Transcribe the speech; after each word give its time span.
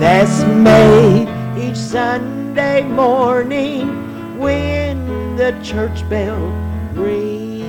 that's 0.00 0.42
made 0.44 1.28
each 1.56 1.76
Sunday 1.76 2.82
morning 2.82 4.38
when 4.38 5.36
the 5.36 5.52
church 5.62 6.08
bell 6.08 6.38
rings. 6.94 7.62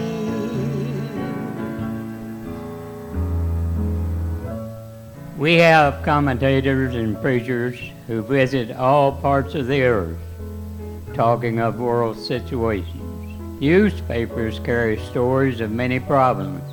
We 5.38 5.56
have 5.56 6.04
commentators 6.04 6.96
and 6.96 7.20
preachers 7.22 7.80
who 8.08 8.22
visit 8.22 8.72
all 8.76 9.12
parts 9.12 9.56
of 9.56 9.68
the 9.68 9.84
earth 9.84 10.18
talking 11.14 11.60
of 11.60 11.80
world 11.80 12.18
situations. 12.18 13.62
Newspapers 13.62 14.60
carry 14.60 14.98
stories 14.98 15.62
of 15.62 15.72
many 15.72 16.00
problems 16.00 16.64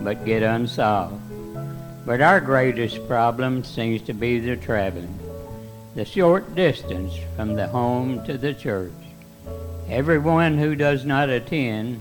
but 0.00 0.24
get 0.24 0.42
unsolved. 0.42 1.25
But 2.06 2.20
our 2.20 2.40
greatest 2.40 3.08
problem 3.08 3.64
seems 3.64 4.00
to 4.02 4.14
be 4.14 4.38
the 4.38 4.54
traveling, 4.54 5.18
the 5.96 6.04
short 6.04 6.54
distance 6.54 7.12
from 7.34 7.56
the 7.56 7.66
home 7.66 8.24
to 8.26 8.38
the 8.38 8.54
church. 8.54 8.92
Everyone 9.88 10.56
who 10.56 10.76
does 10.76 11.04
not 11.04 11.28
attend 11.28 12.00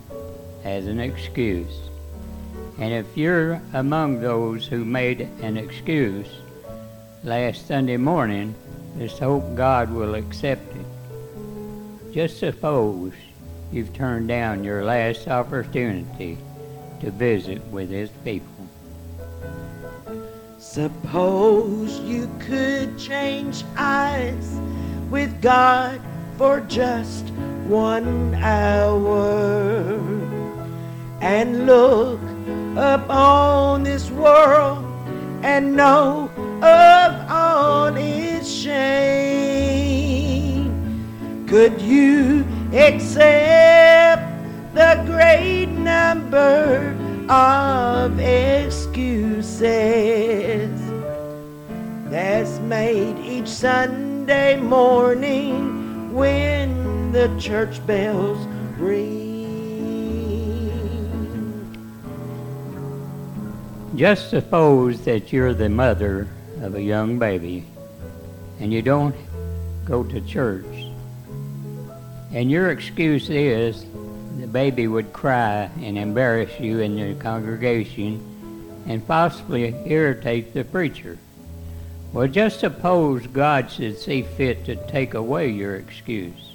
has 0.63 0.85
an 0.85 0.99
excuse. 0.99 1.75
And 2.77 2.93
if 2.93 3.17
you're 3.17 3.59
among 3.73 4.21
those 4.21 4.67
who 4.67 4.85
made 4.85 5.21
an 5.41 5.57
excuse 5.57 6.27
last 7.23 7.67
Sunday 7.67 7.97
morning, 7.97 8.53
just 8.99 9.17
hope 9.17 9.55
God 9.55 9.91
will 9.91 10.13
accept 10.13 10.75
it. 10.75 12.13
Just 12.13 12.37
suppose 12.37 13.13
you've 13.71 13.93
turned 13.93 14.27
down 14.27 14.63
your 14.63 14.85
last 14.85 15.27
opportunity 15.27 16.37
to 17.01 17.09
visit 17.09 17.65
with 17.69 17.89
His 17.89 18.11
people. 18.23 18.64
Suppose 20.75 22.01
you 22.01 22.29
could 22.37 22.99
change 22.99 23.63
eyes 23.77 24.59
with 25.09 25.41
God 25.41 26.01
for 26.37 26.59
just 26.59 27.29
one 27.65 28.35
hour 28.35 29.97
and 31.21 31.65
look 31.65 32.19
upon 32.75 33.83
this 33.83 34.11
world 34.11 34.83
and 35.45 35.77
know 35.77 36.29
of 36.61 37.31
all 37.31 37.95
its 37.95 38.51
shame. 38.51 38.75
Could 41.47 41.81
you 41.81 42.43
accept 42.73 44.29
the 44.73 45.01
great 45.05 45.67
number 45.67 46.93
of 47.29 48.19
excuses 49.45 50.81
that's 52.09 52.57
made 52.61 53.15
each 53.19 53.47
Sunday 53.47 54.59
morning 54.59 56.11
when 56.13 57.11
the 57.11 57.27
church 57.39 57.85
bells 57.85 58.39
ring? 58.79 59.21
Just 63.95 64.31
suppose 64.31 65.05
that 65.05 65.31
you're 65.31 65.53
the 65.53 65.69
mother 65.69 66.27
of 66.61 66.73
a 66.73 66.81
young 66.81 67.19
baby 67.19 67.65
and 68.59 68.73
you 68.73 68.81
don't 68.81 69.15
go 69.85 70.03
to 70.03 70.21
church. 70.21 70.65
And 72.31 72.49
your 72.49 72.71
excuse 72.71 73.29
is 73.29 73.85
the 74.39 74.47
baby 74.47 74.87
would 74.87 75.13
cry 75.13 75.69
and 75.81 75.99
embarrass 75.99 76.59
you 76.59 76.79
in 76.79 76.95
the 76.95 77.13
congregation 77.21 78.34
and 78.85 79.07
possibly 79.07 79.75
irritate 79.85 80.53
the 80.53 80.63
preacher. 80.63 81.17
Well, 82.13 82.27
just 82.27 82.59
suppose 82.59 83.27
God 83.27 83.71
should 83.71 83.97
see 83.97 84.21
fit 84.21 84.65
to 84.65 84.75
take 84.87 85.13
away 85.13 85.49
your 85.49 85.75
excuse. 85.75 86.53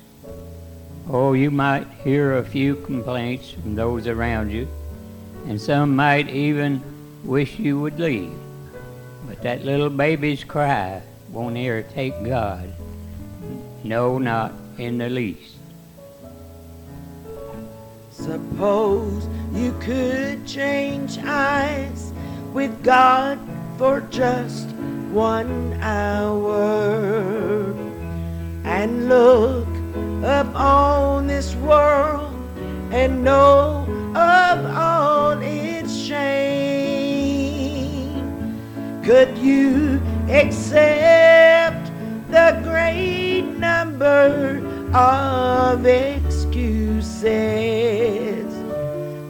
Oh, 1.08 1.32
you 1.32 1.50
might 1.50 1.86
hear 2.04 2.36
a 2.36 2.44
few 2.44 2.76
complaints 2.76 3.50
from 3.50 3.74
those 3.74 4.06
around 4.06 4.50
you, 4.50 4.68
and 5.46 5.60
some 5.60 5.96
might 5.96 6.30
even 6.30 6.82
wish 7.24 7.58
you 7.58 7.80
would 7.80 7.98
leave. 7.98 8.32
But 9.26 9.42
that 9.42 9.64
little 9.64 9.90
baby's 9.90 10.44
cry 10.44 11.02
won't 11.30 11.56
irritate 11.56 12.14
God. 12.24 12.72
No, 13.84 14.18
not 14.18 14.52
in 14.78 14.98
the 14.98 15.08
least. 15.08 15.56
Suppose 18.10 19.28
you 19.52 19.72
could 19.80 20.46
change 20.46 21.18
eyes 21.18 22.12
with 22.52 22.82
God 22.82 23.38
for 23.78 24.00
just 24.10 24.68
one 25.12 25.72
hour 25.80 27.72
and 28.64 29.08
look 29.08 29.68
upon 30.24 31.26
this 31.26 31.54
world 31.56 32.34
and 32.92 33.22
know 33.24 33.86
of 34.14 34.66
all 34.76 35.38
its 35.40 35.96
shame. 35.96 36.20
Could 39.04 39.38
you 39.38 40.00
accept 40.28 41.90
the 42.30 42.60
great 42.64 43.42
number 43.42 44.60
of 44.92 45.86
excuses 45.86 47.24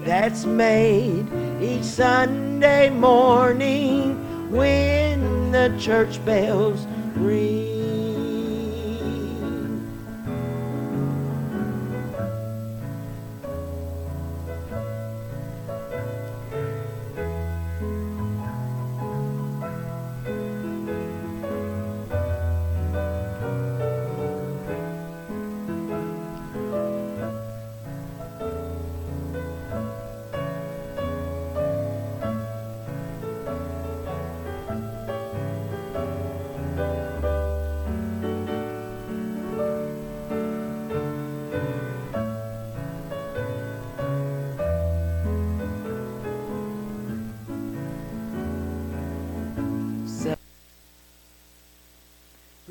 that's 0.05 0.45
made 0.47 1.27
each 1.61 1.85
Sunday 1.85 2.50
morning 2.91 4.51
when 4.51 5.51
the 5.51 5.75
church 5.79 6.23
bells 6.27 6.87
ring? 7.15 7.60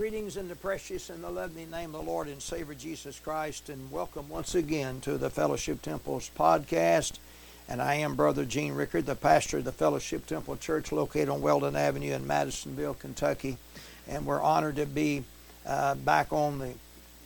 Greetings 0.10 0.38
in 0.38 0.48
the 0.48 0.56
precious 0.56 1.12
and 1.12 1.24
the 1.24 1.30
lovely 1.30 1.68
name 1.68 1.94
of 1.94 2.04
the 2.04 2.12
Lord 2.12 2.30
and 2.30 2.42
Savior 2.42 2.74
Jesus 2.74 3.20
Christ, 3.20 3.70
and 3.70 3.92
welcome 3.92 4.28
once 4.28 4.56
again 4.56 5.02
to 5.02 5.20
the 5.20 5.30
Fellowship 5.30 5.84
Temple's 5.84 6.32
podcast. 6.36 7.20
And 7.68 7.80
I 7.80 7.94
am 7.94 8.16
Brother 8.16 8.44
Gene 8.44 8.74
Rickard, 8.74 9.06
the 9.06 9.14
pastor 9.14 9.60
of 9.60 9.66
the 9.66 9.72
Fellowship 9.72 10.26
Temple 10.26 10.58
Church 10.58 10.92
located 10.92 11.30
on 11.30 11.44
Weldon 11.44 11.76
Avenue 11.76 12.16
in 12.16 12.26
Madisonville, 12.26 12.96
Kentucky. 12.96 13.58
And 14.08 14.26
we're 14.26 14.42
honored 14.42 14.78
to 14.78 14.88
be 14.88 15.26
uh, 15.64 15.94
back 15.94 16.34
on 16.34 16.58
the 16.58 16.74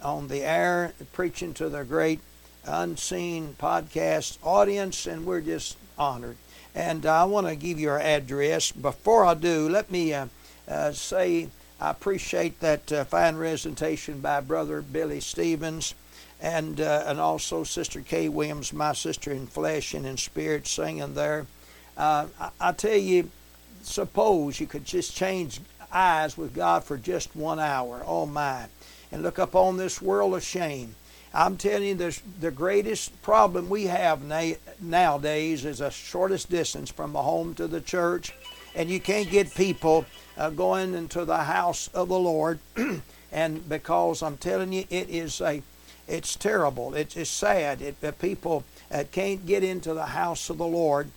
on 0.01 0.27
the 0.27 0.41
air 0.41 0.91
preaching 1.13 1.53
to 1.53 1.69
the 1.69 1.85
great 1.85 2.19
unseen 2.65 3.55
podcast 3.57 4.39
audience, 4.43 5.07
and 5.07 5.25
we're 5.25 5.39
just 5.39 5.77
honored. 5.97 6.35
And 6.75 7.05
I 7.05 7.23
want 7.23 7.47
to 7.47 7.55
give 7.55 7.79
you 7.79 7.91
our 7.91 8.01
address. 8.01 8.73
Before 8.73 9.23
I 9.23 9.35
do, 9.35 9.69
let 9.69 9.89
me 9.89 10.13
uh, 10.13 10.27
uh, 10.67 10.91
say 10.91 11.47
I 11.83 11.89
appreciate 11.89 12.61
that 12.61 12.89
uh, 12.93 13.03
fine 13.03 13.35
recitation 13.35 14.21
by 14.21 14.39
Brother 14.39 14.81
Billy 14.81 15.19
Stevens 15.19 15.95
and, 16.39 16.79
uh, 16.79 17.03
and 17.07 17.19
also 17.19 17.65
Sister 17.65 17.99
Kay 17.99 18.29
Williams, 18.29 18.71
my 18.71 18.93
sister 18.93 19.33
in 19.33 19.47
flesh 19.47 19.93
and 19.93 20.05
in 20.05 20.15
spirit, 20.15 20.65
singing 20.65 21.13
there. 21.13 21.45
Uh, 21.97 22.27
I, 22.39 22.49
I 22.61 22.71
tell 22.71 22.95
you, 22.95 23.29
suppose 23.81 24.61
you 24.61 24.65
could 24.65 24.85
just 24.85 25.13
change 25.13 25.59
eyes 25.91 26.37
with 26.37 26.55
God 26.55 26.85
for 26.85 26.95
just 26.95 27.35
one 27.35 27.59
hour. 27.59 28.01
Oh, 28.07 28.27
my. 28.27 28.67
And 29.11 29.21
look 29.21 29.37
upon 29.37 29.75
this 29.75 30.01
world 30.01 30.35
of 30.35 30.43
shame. 30.43 30.95
I'm 31.33 31.57
telling 31.57 31.83
you, 31.83 31.95
the, 31.95 32.17
the 32.39 32.51
greatest 32.51 33.21
problem 33.21 33.67
we 33.67 33.87
have 33.87 34.23
na- 34.23 34.55
nowadays 34.79 35.65
is 35.65 35.79
the 35.79 35.89
shortest 35.89 36.49
distance 36.49 36.89
from 36.89 37.11
the 37.11 37.23
home 37.23 37.55
to 37.55 37.67
the 37.67 37.81
church. 37.81 38.33
And 38.73 38.89
you 38.89 39.01
can't 39.01 39.29
get 39.29 39.53
people 39.53 40.05
uh, 40.37 40.49
going 40.49 40.93
into 40.93 41.25
the 41.25 41.43
house 41.43 41.89
of 41.93 42.09
the 42.09 42.19
Lord. 42.19 42.59
and 43.31 43.67
because 43.67 44.21
I'm 44.21 44.37
telling 44.37 44.73
you, 44.73 44.85
it 44.89 45.09
is 45.09 45.41
a, 45.41 45.61
it's 46.07 46.35
terrible. 46.35 46.93
It's, 46.93 47.15
it's 47.15 47.29
sad. 47.29 47.81
It, 47.81 48.19
people 48.19 48.63
uh, 48.91 49.03
can't 49.11 49.45
get 49.45 49.63
into 49.63 49.93
the 49.93 50.07
house 50.07 50.49
of 50.49 50.57
the 50.57 50.67
Lord 50.67 51.09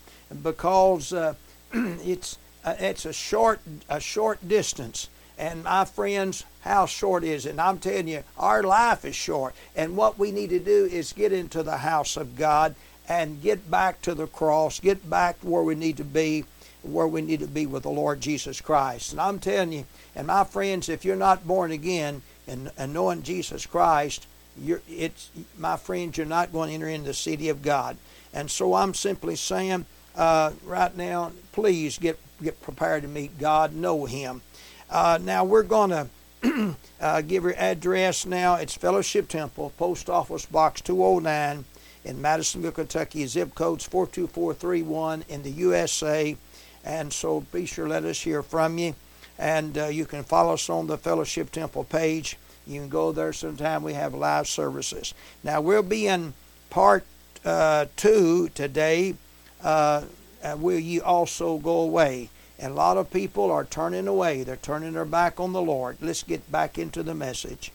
because 0.42 1.12
uh, 1.12 1.34
it's 1.72 2.38
uh, 2.66 2.74
it's 2.80 3.04
a 3.06 3.12
short, 3.12 3.60
a 3.88 4.00
short 4.00 4.46
distance. 4.46 5.08
And 5.38 5.62
my 5.62 5.84
friends, 5.84 6.44
how 6.62 6.86
short 6.86 7.22
is 7.22 7.46
it? 7.46 7.50
And 7.50 7.60
I'm 7.60 7.78
telling 7.78 8.08
you, 8.08 8.24
our 8.36 8.64
life 8.64 9.04
is 9.04 9.14
short. 9.14 9.54
And 9.76 9.96
what 9.96 10.18
we 10.18 10.32
need 10.32 10.50
to 10.50 10.58
do 10.58 10.86
is 10.86 11.12
get 11.12 11.32
into 11.32 11.62
the 11.62 11.76
house 11.76 12.16
of 12.16 12.36
God 12.36 12.74
and 13.08 13.40
get 13.40 13.70
back 13.70 14.02
to 14.02 14.14
the 14.14 14.26
cross, 14.26 14.80
get 14.80 15.08
back 15.08 15.36
where 15.42 15.62
we 15.62 15.76
need 15.76 15.96
to 15.98 16.04
be, 16.04 16.44
where 16.82 17.08
we 17.08 17.22
need 17.22 17.40
to 17.40 17.46
be 17.46 17.66
with 17.66 17.82
the 17.82 17.90
Lord 17.90 18.20
Jesus 18.20 18.60
Christ. 18.60 19.12
And 19.12 19.20
I'm 19.20 19.38
telling 19.38 19.72
you, 19.72 19.84
and 20.14 20.26
my 20.26 20.44
friends, 20.44 20.88
if 20.88 21.04
you're 21.04 21.16
not 21.16 21.46
born 21.46 21.72
again 21.72 22.22
and, 22.46 22.70
and 22.78 22.92
knowing 22.92 23.22
Jesus 23.22 23.66
Christ, 23.66 24.26
you're, 24.58 24.82
it's 24.88 25.30
my 25.58 25.76
friends, 25.76 26.16
you're 26.16 26.26
not 26.26 26.52
going 26.52 26.68
to 26.68 26.74
enter 26.74 26.88
into 26.88 27.08
the 27.08 27.14
city 27.14 27.48
of 27.48 27.62
God. 27.62 27.96
And 28.32 28.50
so 28.50 28.74
I'm 28.74 28.94
simply 28.94 29.36
saying, 29.36 29.86
uh, 30.16 30.52
right 30.64 30.96
now, 30.96 31.32
please 31.52 31.98
get 31.98 32.18
get 32.42 32.60
prepared 32.60 33.02
to 33.02 33.08
meet 33.08 33.38
God, 33.38 33.74
know 33.74 34.04
Him. 34.04 34.42
Uh, 34.90 35.18
now 35.22 35.44
we're 35.44 35.62
going 35.62 35.90
to 35.90 36.76
uh, 37.00 37.20
give 37.22 37.44
your 37.44 37.56
address 37.56 38.26
now. 38.26 38.56
It's 38.56 38.74
Fellowship 38.74 39.28
Temple, 39.28 39.72
Post 39.78 40.10
Office 40.10 40.46
Box 40.46 40.80
209 40.82 41.64
in 42.04 42.22
Madisonville, 42.22 42.72
Kentucky. 42.72 43.26
Zip 43.26 43.54
codes 43.54 43.84
42431 43.84 45.24
in 45.28 45.42
the 45.42 45.50
USA. 45.50 46.36
And 46.86 47.12
so 47.12 47.40
be 47.52 47.66
sure 47.66 47.88
let 47.88 48.04
us 48.04 48.20
hear 48.20 48.42
from 48.42 48.78
you. 48.78 48.94
And 49.38 49.76
uh, 49.76 49.86
you 49.86 50.06
can 50.06 50.22
follow 50.22 50.54
us 50.54 50.70
on 50.70 50.86
the 50.86 50.96
Fellowship 50.96 51.50
Temple 51.50 51.84
page. 51.84 52.38
You 52.66 52.80
can 52.80 52.88
go 52.88 53.12
there 53.12 53.32
sometime. 53.32 53.82
We 53.82 53.92
have 53.92 54.14
live 54.14 54.46
services. 54.48 55.12
Now 55.44 55.60
we'll 55.60 55.82
be 55.82 56.06
in 56.06 56.32
part 56.70 57.04
uh, 57.44 57.86
two 57.96 58.48
today. 58.54 59.14
Uh, 59.62 60.04
will 60.56 60.78
ye 60.78 61.00
also 61.00 61.58
go 61.58 61.80
away? 61.80 62.30
And 62.58 62.72
a 62.72 62.76
lot 62.76 62.96
of 62.96 63.10
people 63.10 63.50
are 63.50 63.64
turning 63.64 64.08
away. 64.08 64.42
They're 64.42 64.56
turning 64.56 64.94
their 64.94 65.04
back 65.04 65.38
on 65.40 65.52
the 65.52 65.60
Lord. 65.60 65.98
Let's 66.00 66.22
get 66.22 66.50
back 66.50 66.78
into 66.78 67.02
the 67.02 67.14
message. 67.14 67.70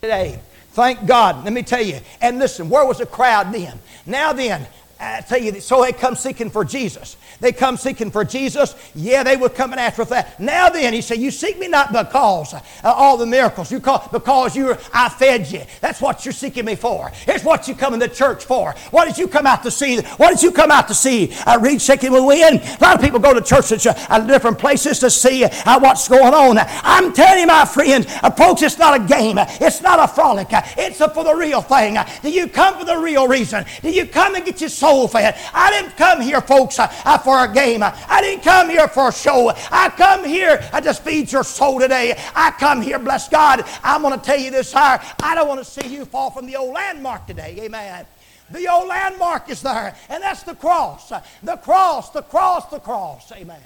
Today, 0.00 0.40
thank 0.70 1.06
God. 1.06 1.44
Let 1.44 1.52
me 1.52 1.62
tell 1.62 1.82
you. 1.82 2.00
And 2.22 2.38
listen, 2.38 2.70
where 2.70 2.86
was 2.86 2.98
the 2.98 3.06
crowd 3.06 3.52
then? 3.52 3.78
Now 4.06 4.32
then, 4.32 4.66
I 5.00 5.22
tell 5.22 5.40
you, 5.40 5.58
so 5.60 5.82
they 5.82 5.92
come 5.92 6.14
seeking 6.14 6.50
for 6.50 6.62
Jesus. 6.62 7.16
They 7.40 7.52
come 7.52 7.78
seeking 7.78 8.10
for 8.10 8.22
Jesus. 8.22 8.74
Yeah, 8.94 9.22
they 9.22 9.38
were 9.38 9.48
coming 9.48 9.78
after 9.78 10.04
that. 10.04 10.38
Now 10.38 10.68
then, 10.68 10.92
he 10.92 11.00
said, 11.00 11.18
you 11.18 11.30
seek 11.30 11.58
me 11.58 11.68
not 11.68 11.90
because 11.90 12.52
uh, 12.52 12.60
all 12.84 13.16
the 13.16 13.24
miracles. 13.24 13.72
You 13.72 13.80
call 13.80 14.06
because 14.12 14.54
you 14.54 14.76
I 14.92 15.08
fed 15.08 15.50
you. 15.50 15.62
That's 15.80 16.02
what 16.02 16.26
you're 16.26 16.32
seeking 16.32 16.66
me 16.66 16.74
for. 16.74 17.10
It's 17.26 17.44
what 17.44 17.66
you 17.66 17.74
come 17.74 17.94
in 17.94 18.00
the 18.00 18.08
church 18.08 18.44
for. 18.44 18.74
What 18.90 19.06
did 19.06 19.16
you 19.16 19.26
come 19.26 19.46
out 19.46 19.62
to 19.62 19.70
see? 19.70 20.02
What 20.02 20.30
did 20.30 20.42
you 20.42 20.52
come 20.52 20.70
out 20.70 20.86
to 20.88 20.94
see? 20.94 21.32
I 21.46 21.56
reed 21.56 21.80
Shaking 21.80 22.12
with 22.12 22.24
Wind. 22.24 22.60
A 22.60 22.78
lot 22.82 22.96
of 22.96 23.00
people 23.00 23.20
go 23.20 23.32
to 23.32 23.40
churches 23.40 23.86
uh, 23.86 23.94
at 24.10 24.26
different 24.26 24.58
places 24.58 24.98
to 24.98 25.08
see 25.08 25.44
uh, 25.44 25.80
what's 25.80 26.08
going 26.08 26.34
on. 26.34 26.58
I'm 26.58 27.14
telling 27.14 27.40
you, 27.40 27.46
my 27.46 27.64
friend, 27.64 28.06
uh, 28.22 28.30
folks, 28.32 28.60
it's 28.60 28.76
not 28.76 29.00
a 29.00 29.04
game. 29.04 29.38
It's 29.38 29.80
not 29.80 29.98
a 29.98 30.12
frolic. 30.12 30.48
It's 30.50 30.98
for 30.98 31.24
the 31.24 31.34
real 31.34 31.62
thing. 31.62 31.96
Do 32.20 32.30
you 32.30 32.48
come 32.48 32.78
for 32.78 32.84
the 32.84 32.98
real 32.98 33.26
reason? 33.26 33.64
Do 33.80 33.90
you 33.90 34.04
come 34.04 34.34
and 34.34 34.44
get 34.44 34.60
your 34.60 34.68
soul 34.68 34.89
soul 34.90 35.06
fed. 35.06 35.36
I 35.54 35.70
didn't 35.70 35.96
come 35.96 36.20
here, 36.20 36.40
folks, 36.40 36.78
uh, 36.78 36.92
uh, 37.04 37.18
for 37.18 37.44
a 37.44 37.52
game. 37.52 37.82
I 37.82 38.20
didn't 38.20 38.42
come 38.42 38.68
here 38.68 38.88
for 38.88 39.08
a 39.08 39.12
show. 39.12 39.52
I 39.70 39.88
come 39.90 40.24
here 40.24 40.68
uh, 40.72 40.80
to 40.80 40.92
feed 40.94 41.30
your 41.30 41.44
soul 41.44 41.78
today. 41.78 42.20
I 42.34 42.50
come 42.52 42.82
here, 42.82 42.98
bless 42.98 43.28
God. 43.28 43.64
I'm 43.84 44.02
going 44.02 44.18
to 44.18 44.24
tell 44.24 44.38
you 44.38 44.50
this 44.50 44.72
higher. 44.72 45.00
I 45.22 45.34
don't 45.36 45.46
want 45.46 45.60
to 45.60 45.64
see 45.64 45.86
you 45.86 46.04
fall 46.04 46.30
from 46.30 46.46
the 46.46 46.56
old 46.56 46.74
landmark 46.74 47.26
today. 47.26 47.56
Amen. 47.60 48.04
The 48.50 48.68
old 48.68 48.88
landmark 48.88 49.48
is 49.48 49.62
there, 49.62 49.94
and 50.08 50.22
that's 50.22 50.42
the 50.42 50.56
cross. 50.56 51.12
The 51.42 51.56
cross, 51.56 52.10
the 52.10 52.22
cross, 52.22 52.66
the 52.66 52.80
cross. 52.80 53.30
Amen. 53.30 53.60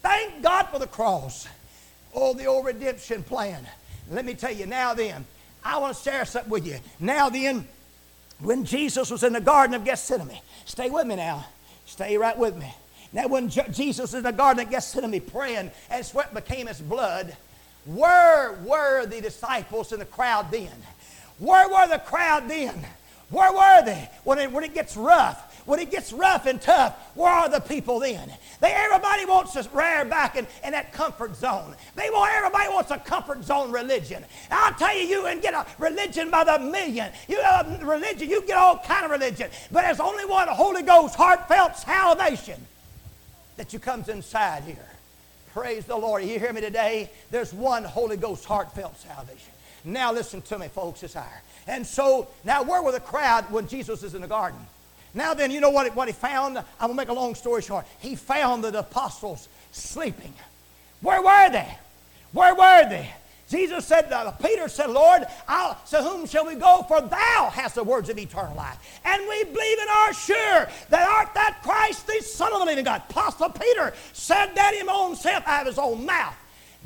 Thank 0.00 0.42
God 0.42 0.68
for 0.68 0.78
the 0.78 0.86
cross. 0.86 1.48
Oh, 2.14 2.34
the 2.34 2.46
old 2.46 2.66
redemption 2.66 3.24
plan. 3.24 3.66
Let 4.08 4.24
me 4.24 4.34
tell 4.34 4.52
you 4.52 4.66
now 4.66 4.94
then, 4.94 5.24
I 5.64 5.78
want 5.78 5.96
to 5.96 6.02
share 6.02 6.24
something 6.24 6.50
with 6.50 6.66
you. 6.66 6.78
Now 7.00 7.30
then, 7.30 7.66
when 8.42 8.64
Jesus 8.64 9.10
was 9.10 9.22
in 9.22 9.32
the 9.32 9.40
Garden 9.40 9.74
of 9.74 9.84
Gethsemane, 9.84 10.40
stay 10.64 10.90
with 10.90 11.06
me 11.06 11.16
now. 11.16 11.46
Stay 11.86 12.16
right 12.16 12.38
with 12.38 12.56
me. 12.56 12.72
Now, 13.12 13.26
when 13.26 13.48
Jesus 13.48 13.98
was 13.98 14.14
in 14.14 14.22
the 14.22 14.32
Garden 14.32 14.64
of 14.64 14.70
Gethsemane 14.70 15.20
praying 15.20 15.70
and 15.90 16.06
sweat 16.06 16.32
became 16.32 16.68
his 16.68 16.80
blood, 16.80 17.36
where 17.84 18.52
were 18.64 19.06
the 19.06 19.20
disciples 19.20 19.92
in 19.92 19.98
the 19.98 20.04
crowd 20.04 20.50
then? 20.50 20.70
Where 21.38 21.68
were 21.68 21.88
the 21.88 21.98
crowd 21.98 22.48
then? 22.48 22.74
Where 23.30 23.52
were 23.52 23.84
they 23.84 24.08
when 24.24 24.38
it, 24.38 24.52
when 24.52 24.64
it 24.64 24.74
gets 24.74 24.96
rough? 24.96 25.49
When 25.70 25.78
it 25.78 25.92
gets 25.92 26.12
rough 26.12 26.46
and 26.46 26.60
tough, 26.60 26.96
where 27.14 27.30
are 27.30 27.48
the 27.48 27.60
people 27.60 28.00
then? 28.00 28.28
They 28.60 28.72
everybody 28.72 29.24
wants 29.24 29.52
to 29.52 29.68
rear 29.72 30.04
back 30.04 30.34
in, 30.34 30.44
in 30.64 30.72
that 30.72 30.92
comfort 30.92 31.36
zone. 31.36 31.76
They 31.94 32.10
want 32.10 32.34
everybody 32.34 32.68
wants 32.70 32.90
a 32.90 32.98
comfort 32.98 33.44
zone 33.44 33.70
religion. 33.70 34.24
I'll 34.50 34.74
tell 34.74 34.92
you, 34.92 35.04
you 35.04 35.22
can 35.22 35.38
get 35.38 35.54
a 35.54 35.64
religion 35.78 36.28
by 36.28 36.42
the 36.42 36.58
million. 36.58 37.12
You 37.28 37.40
a 37.40 37.78
religion, 37.84 38.28
you 38.28 38.44
get 38.46 38.56
all 38.56 38.78
kind 38.78 39.04
of 39.04 39.12
religion, 39.12 39.48
but 39.70 39.82
there's 39.82 40.00
only 40.00 40.24
one 40.24 40.48
Holy 40.48 40.82
Ghost 40.82 41.14
heartfelt 41.14 41.76
salvation 41.76 42.60
that 43.56 43.72
you 43.72 43.78
comes 43.78 44.08
inside 44.08 44.64
here. 44.64 44.88
Praise 45.54 45.84
the 45.84 45.96
Lord. 45.96 46.24
You 46.24 46.40
hear 46.40 46.52
me 46.52 46.62
today? 46.62 47.10
There's 47.30 47.54
one 47.54 47.84
Holy 47.84 48.16
Ghost 48.16 48.44
heartfelt 48.44 48.98
salvation. 48.98 49.52
Now 49.84 50.12
listen 50.12 50.42
to 50.42 50.58
me, 50.58 50.66
folks, 50.66 51.04
it's 51.04 51.14
higher. 51.14 51.42
And 51.68 51.86
so, 51.86 52.26
now 52.42 52.64
where 52.64 52.82
were 52.82 52.90
the 52.90 52.98
crowd 52.98 53.48
when 53.52 53.68
Jesus 53.68 54.02
is 54.02 54.16
in 54.16 54.22
the 54.22 54.26
garden? 54.26 54.58
Now 55.14 55.34
then, 55.34 55.50
you 55.50 55.60
know 55.60 55.70
what, 55.70 55.94
what 55.96 56.08
he 56.08 56.12
found? 56.12 56.58
I'm 56.58 56.64
going 56.78 56.90
to 56.92 56.96
make 56.96 57.08
a 57.08 57.12
long 57.12 57.34
story 57.34 57.62
short. 57.62 57.86
He 57.98 58.16
found 58.16 58.64
the 58.64 58.78
apostles 58.78 59.48
sleeping. 59.72 60.32
Where 61.00 61.22
were 61.22 61.50
they? 61.50 61.78
Where 62.32 62.54
were 62.54 62.88
they? 62.88 63.10
Jesus 63.50 63.84
said, 63.84 64.12
uh, 64.12 64.30
Peter 64.30 64.68
said, 64.68 64.90
Lord, 64.90 65.24
I'll, 65.48 65.76
to 65.90 66.02
whom 66.04 66.24
shall 66.26 66.46
we 66.46 66.54
go? 66.54 66.84
For 66.86 67.00
thou 67.00 67.50
hast 67.52 67.74
the 67.74 67.82
words 67.82 68.08
of 68.08 68.16
eternal 68.16 68.54
life. 68.54 69.00
And 69.04 69.20
we 69.28 69.42
believe 69.42 69.78
and 69.80 69.90
are 69.90 70.14
sure 70.14 70.68
that 70.90 71.08
art 71.08 71.34
that 71.34 71.58
Christ, 71.64 72.06
the 72.06 72.20
Son 72.22 72.52
of 72.52 72.60
the 72.60 72.66
living 72.66 72.84
God. 72.84 73.02
Apostle 73.10 73.50
Peter 73.50 73.92
said 74.12 74.54
that 74.54 74.74
him 74.74 74.88
own 74.88 75.16
self 75.16 75.42
out 75.48 75.62
of 75.62 75.66
his 75.66 75.78
own 75.78 76.06
mouth. 76.06 76.36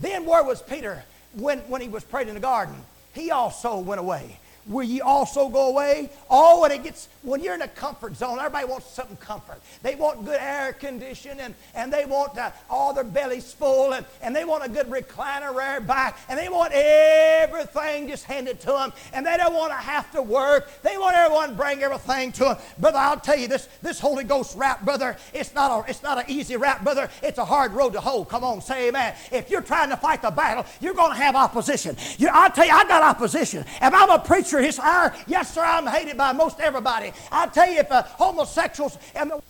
Then 0.01 0.25
where 0.25 0.43
was 0.43 0.63
Peter 0.63 1.05
when, 1.35 1.59
when 1.61 1.83
he 1.83 1.89
was 1.89 2.03
praying 2.03 2.29
in 2.29 2.35
the 2.35 2.41
garden? 2.41 2.75
He 3.13 3.31
also 3.31 3.79
went 3.79 4.01
away. 4.01 4.41
Will 4.67 4.85
ye 4.85 5.01
also 5.01 5.49
go 5.49 5.69
away? 5.69 6.11
Oh, 6.31 6.63
when 6.63 6.73
it 6.73 6.83
gets 6.83 7.09
when 7.23 7.43
you're 7.43 7.55
in 7.55 7.63
a 7.63 7.69
comfort 7.69 8.17
zone, 8.17 8.39
everybody 8.39 8.67
wants 8.67 8.91
something 8.91 9.17
comfort. 9.17 9.61
They 9.83 9.95
want 9.95 10.25
good 10.25 10.39
air 10.41 10.73
conditioning 10.73 11.41
and, 11.41 11.55
and 11.75 11.93
they 11.93 12.05
want 12.05 12.39
all 12.71 12.95
their 12.95 13.05
bellies 13.05 13.53
full 13.53 13.93
and, 13.93 14.05
and 14.23 14.35
they 14.35 14.45
want 14.45 14.65
a 14.65 14.69
good 14.69 14.87
recliner 14.87 15.55
rear 15.55 15.81
back 15.81 16.19
and 16.29 16.39
they 16.39 16.49
want 16.49 16.73
everything 16.73 18.09
just 18.09 18.25
handed 18.25 18.61
to 18.61 18.67
them 18.69 18.93
and 19.13 19.27
they 19.27 19.37
don't 19.37 19.55
want 19.55 19.73
to 19.73 19.77
have 19.77 20.11
to 20.13 20.23
work. 20.23 20.71
They 20.83 20.97
want 20.97 21.17
everyone 21.17 21.51
to 21.51 21.55
bring 21.55 21.83
everything 21.83 22.33
to 22.33 22.45
them. 22.45 22.57
Brother, 22.79 22.99
I'll 22.99 23.21
tell 23.21 23.39
you 23.39 23.49
this 23.49 23.69
this 23.83 24.01
Holy 24.01 24.25
Ghost 24.25 24.57
rap, 24.57 24.83
brother, 24.83 25.17
it's 25.35 25.55
not 25.55 25.71
a 25.71 25.91
it's 25.91 26.03
not 26.03 26.19
an 26.19 26.25
easy 26.29 26.57
rap, 26.57 26.83
brother. 26.83 27.11
It's 27.23 27.39
a 27.39 27.45
hard 27.45 27.73
road 27.73 27.93
to 27.95 28.01
hoe. 28.01 28.25
Come 28.25 28.45
on, 28.45 28.63
say 28.63 28.89
amen. 28.89 29.15
If 29.31 29.51
you're 29.51 29.63
trying 29.63 29.91
to 29.91 29.97
fight 29.97 30.23
the 30.23 30.31
battle, 30.31 30.65
you're 30.81 30.95
going 30.95 31.13
to 31.13 31.19
have 31.19 31.37
opposition. 31.37 31.97
You, 32.17 32.29
I'll 32.33 32.51
tell 32.51 32.67
you, 32.67 32.73
I 32.73 32.85
got 32.85 33.03
opposition. 33.03 33.65
If 33.83 33.95
I'm 33.95 34.11
a 34.11 34.19
preacher 34.19 34.54
hour, 34.81 35.15
yes, 35.27 35.55
sir, 35.55 35.63
I'm 35.63 35.87
hated 35.87 36.17
by 36.17 36.33
most 36.33 36.61
everybody. 36.61 37.13
I 37.31 37.47
tell 37.47 37.71
you, 37.71 37.81
if 37.81 37.91
uh, 37.91 38.03
homosexuals 38.03 38.99
and 39.15 39.31
the 39.31 39.41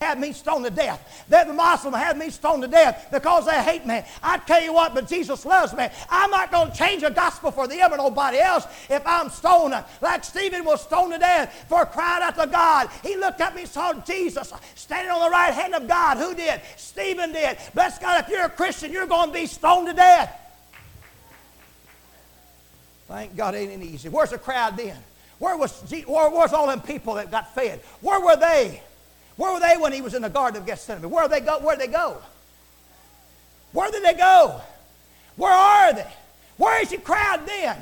had 0.00 0.20
me 0.20 0.32
stoned 0.32 0.64
to 0.64 0.70
death. 0.70 1.24
That 1.28 1.48
the 1.48 1.52
Muslim 1.52 1.92
had 1.92 2.16
me 2.16 2.30
stoned 2.30 2.62
to 2.62 2.68
death 2.68 3.08
because 3.10 3.46
they 3.46 3.62
hate 3.62 3.84
me. 3.84 4.02
I 4.22 4.38
tell 4.38 4.62
you 4.62 4.72
what, 4.72 4.94
but 4.94 5.08
Jesus 5.08 5.44
loves 5.44 5.74
me. 5.74 5.88
I'm 6.08 6.30
not 6.30 6.50
going 6.50 6.70
to 6.70 6.76
change 6.76 7.02
the 7.02 7.10
gospel 7.10 7.50
for 7.50 7.66
them 7.66 7.92
or 7.92 7.96
nobody 7.96 8.38
else 8.38 8.66
if 8.88 9.02
I'm 9.06 9.28
stoned. 9.28 9.74
Like 10.00 10.24
Stephen 10.24 10.64
was 10.64 10.82
stoned 10.82 11.12
to 11.12 11.18
death 11.18 11.66
for 11.68 11.84
crying 11.84 12.22
out 12.22 12.36
to 12.36 12.46
God. 12.46 12.88
He 13.02 13.16
looked 13.16 13.40
up 13.40 13.56
and 13.56 13.68
saw 13.68 13.92
Jesus 13.92 14.52
standing 14.74 15.10
on 15.10 15.20
the 15.20 15.30
right 15.30 15.52
hand 15.52 15.74
of 15.74 15.88
God. 15.88 16.16
Who 16.18 16.34
did? 16.34 16.60
Stephen 16.76 17.32
did. 17.32 17.58
Bless 17.74 17.98
God, 17.98 18.24
if 18.24 18.28
you're 18.28 18.44
a 18.44 18.50
Christian, 18.50 18.92
you're 18.92 19.06
going 19.06 19.28
to 19.28 19.34
be 19.34 19.46
stoned 19.46 19.88
to 19.88 19.94
death. 19.94 20.47
Thank 23.08 23.36
God 23.36 23.54
it 23.54 23.70
ain't 23.70 23.82
easy. 23.82 24.08
Where's 24.08 24.30
the 24.30 24.38
crowd 24.38 24.76
then? 24.76 24.96
Where 25.38 25.56
was 25.56 25.80
where 26.06 26.30
was 26.30 26.52
all 26.52 26.66
them 26.66 26.82
people 26.82 27.14
that 27.14 27.30
got 27.30 27.54
fed? 27.54 27.80
Where 28.00 28.20
were 28.20 28.36
they? 28.36 28.82
Where 29.36 29.52
were 29.52 29.60
they 29.60 29.76
when 29.78 29.92
he 29.92 30.02
was 30.02 30.14
in 30.14 30.22
the 30.22 30.28
Garden 30.28 30.60
of 30.60 30.66
Gethsemane? 30.66 31.08
Where 31.08 31.28
they 31.28 31.40
go? 31.40 31.58
Where 31.60 31.76
did 31.76 31.88
they 31.88 31.92
go? 31.92 32.18
Where 33.72 33.90
did 33.90 34.04
they 34.04 34.14
go? 34.14 34.60
Where 35.36 35.52
are 35.52 35.92
they? 35.92 36.06
Where 36.56 36.82
is 36.82 36.90
the 36.90 36.98
crowd 36.98 37.46
then? 37.46 37.76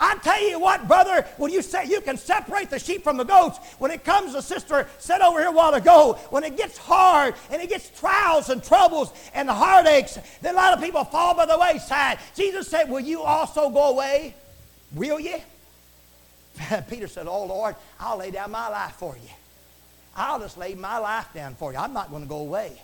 I 0.00 0.16
tell 0.18 0.40
you 0.40 0.60
what, 0.60 0.86
brother, 0.86 1.26
when 1.38 1.52
you 1.52 1.60
say 1.60 1.86
you 1.86 2.00
can 2.00 2.16
separate 2.16 2.70
the 2.70 2.78
sheep 2.78 3.02
from 3.02 3.16
the 3.16 3.24
goats, 3.24 3.58
when 3.78 3.90
it 3.90 4.04
comes, 4.04 4.32
the 4.32 4.40
sister 4.40 4.86
said 4.98 5.20
over 5.22 5.40
here 5.40 5.48
a 5.48 5.52
while 5.52 5.74
ago, 5.74 6.14
when 6.30 6.44
it 6.44 6.56
gets 6.56 6.78
hard 6.78 7.34
and 7.50 7.60
it 7.60 7.68
gets 7.68 7.90
trials 7.98 8.48
and 8.48 8.62
troubles 8.62 9.12
and 9.34 9.50
heartaches, 9.50 10.18
then 10.40 10.54
a 10.54 10.56
lot 10.56 10.72
of 10.72 10.80
people 10.80 11.04
fall 11.04 11.34
by 11.34 11.46
the 11.46 11.58
wayside. 11.58 12.18
Jesus 12.36 12.68
said, 12.68 12.88
Will 12.88 13.00
you 13.00 13.22
also 13.22 13.70
go 13.70 13.90
away? 13.90 14.34
Will 14.94 15.18
you? 15.18 15.38
Peter 16.88 17.08
said, 17.08 17.26
Oh 17.26 17.44
Lord, 17.44 17.74
I'll 17.98 18.18
lay 18.18 18.30
down 18.30 18.52
my 18.52 18.68
life 18.68 18.92
for 18.92 19.16
you. 19.16 19.30
I'll 20.14 20.40
just 20.40 20.58
lay 20.58 20.74
my 20.74 20.98
life 20.98 21.32
down 21.34 21.54
for 21.54 21.72
you. 21.72 21.78
I'm 21.78 21.92
not 21.92 22.10
going 22.10 22.22
to 22.22 22.28
go 22.28 22.38
away. 22.38 22.80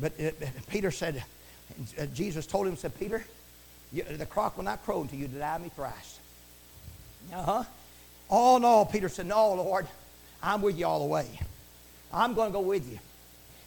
But 0.00 0.12
Peter 0.68 0.90
said, 0.90 1.22
uh, 1.98 2.06
Jesus 2.06 2.46
told 2.46 2.66
him, 2.66 2.76
said, 2.76 2.98
Peter, 2.98 3.24
you, 3.92 4.02
the 4.04 4.26
cock 4.26 4.56
will 4.56 4.64
not 4.64 4.84
crow 4.84 5.02
until 5.02 5.18
you 5.18 5.28
deny 5.28 5.58
me 5.58 5.70
thrice. 5.74 6.18
Uh-huh. 7.32 7.64
Oh, 8.30 8.58
no, 8.58 8.84
Peter 8.84 9.08
said, 9.08 9.26
no, 9.26 9.54
Lord, 9.54 9.86
I'm 10.42 10.62
with 10.62 10.78
you 10.78 10.86
all 10.86 11.00
the 11.00 11.06
way. 11.06 11.26
I'm 12.12 12.34
going 12.34 12.50
to 12.50 12.52
go 12.52 12.60
with 12.60 12.90
you. 12.90 12.98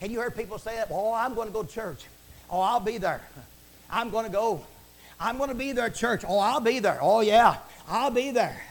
And 0.01 0.11
you 0.11 0.19
heard 0.19 0.35
people 0.35 0.57
say 0.57 0.75
that, 0.75 0.87
oh, 0.91 1.13
I'm 1.13 1.35
going 1.35 1.47
to 1.47 1.53
go 1.53 1.63
to 1.63 1.71
church. 1.71 2.05
Oh, 2.49 2.59
I'll 2.59 2.79
be 2.79 2.97
there. 2.97 3.21
I'm 3.89 4.09
going 4.09 4.25
to 4.25 4.31
go. 4.31 4.65
I'm 5.19 5.37
going 5.37 5.49
to 5.49 5.55
be 5.55 5.71
there 5.71 5.85
at 5.85 5.95
church. 5.95 6.23
Oh, 6.27 6.39
I'll 6.39 6.59
be 6.59 6.79
there. 6.79 6.99
Oh, 7.01 7.21
yeah, 7.21 7.57
I'll 7.87 8.11
be 8.11 8.31
there. 8.31 8.61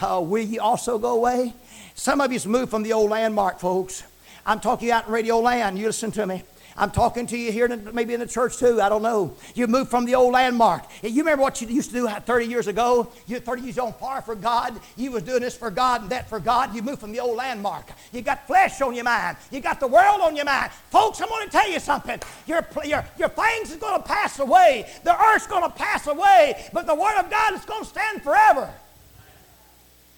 Uh, 0.00 0.20
will 0.24 0.44
you 0.44 0.60
also 0.60 0.98
go 0.98 1.14
away? 1.16 1.54
Some 1.94 2.20
of 2.20 2.32
you's 2.32 2.46
moved 2.46 2.70
from 2.70 2.82
the 2.82 2.92
old 2.92 3.10
landmark, 3.10 3.60
folks. 3.60 4.02
I'm 4.44 4.60
talking 4.60 4.90
out 4.90 5.06
in 5.06 5.12
radio 5.12 5.38
land. 5.38 5.78
You 5.78 5.86
listen 5.86 6.10
to 6.12 6.26
me. 6.26 6.42
I'm 6.78 6.90
talking 6.90 7.26
to 7.28 7.38
you 7.38 7.50
here, 7.52 7.68
maybe 7.92 8.12
in 8.12 8.20
the 8.20 8.26
church 8.26 8.58
too. 8.58 8.80
I 8.82 8.88
don't 8.90 9.02
know. 9.02 9.34
You 9.54 9.66
moved 9.66 9.90
from 9.90 10.04
the 10.04 10.14
old 10.14 10.34
landmark. 10.34 10.84
You 11.02 11.22
remember 11.22 11.42
what 11.42 11.60
you 11.62 11.68
used 11.68 11.90
to 11.90 11.96
do 11.96 12.08
30 12.08 12.46
years 12.46 12.66
ago? 12.66 13.08
You 13.26 13.40
30 13.40 13.62
years 13.62 13.78
on 13.78 13.94
fire 13.94 14.20
for 14.20 14.34
God. 14.34 14.78
You 14.96 15.12
was 15.12 15.22
doing 15.22 15.40
this 15.40 15.56
for 15.56 15.70
God 15.70 16.02
and 16.02 16.10
that 16.10 16.28
for 16.28 16.38
God. 16.38 16.74
You 16.74 16.82
moved 16.82 17.00
from 17.00 17.12
the 17.12 17.20
old 17.20 17.36
landmark. 17.36 17.86
You 18.12 18.20
got 18.20 18.46
flesh 18.46 18.80
on 18.82 18.94
your 18.94 19.04
mind. 19.04 19.38
You 19.50 19.60
got 19.60 19.80
the 19.80 19.86
world 19.86 20.20
on 20.20 20.36
your 20.36 20.44
mind. 20.44 20.70
Folks, 20.90 21.20
I'm 21.22 21.28
going 21.28 21.46
to 21.46 21.52
tell 21.52 21.70
you 21.70 21.80
something. 21.80 22.20
Your, 22.46 22.66
your, 22.84 23.04
your 23.18 23.28
things 23.28 23.70
is 23.70 23.76
going 23.76 24.00
to 24.00 24.06
pass 24.06 24.38
away. 24.38 24.86
The 25.02 25.18
earth's 25.18 25.46
going 25.46 25.62
to 25.62 25.70
pass 25.70 26.06
away. 26.06 26.68
But 26.74 26.86
the 26.86 26.94
Word 26.94 27.18
of 27.18 27.30
God 27.30 27.54
is 27.54 27.64
going 27.64 27.84
to 27.84 27.88
stand 27.88 28.22
forever. 28.22 28.70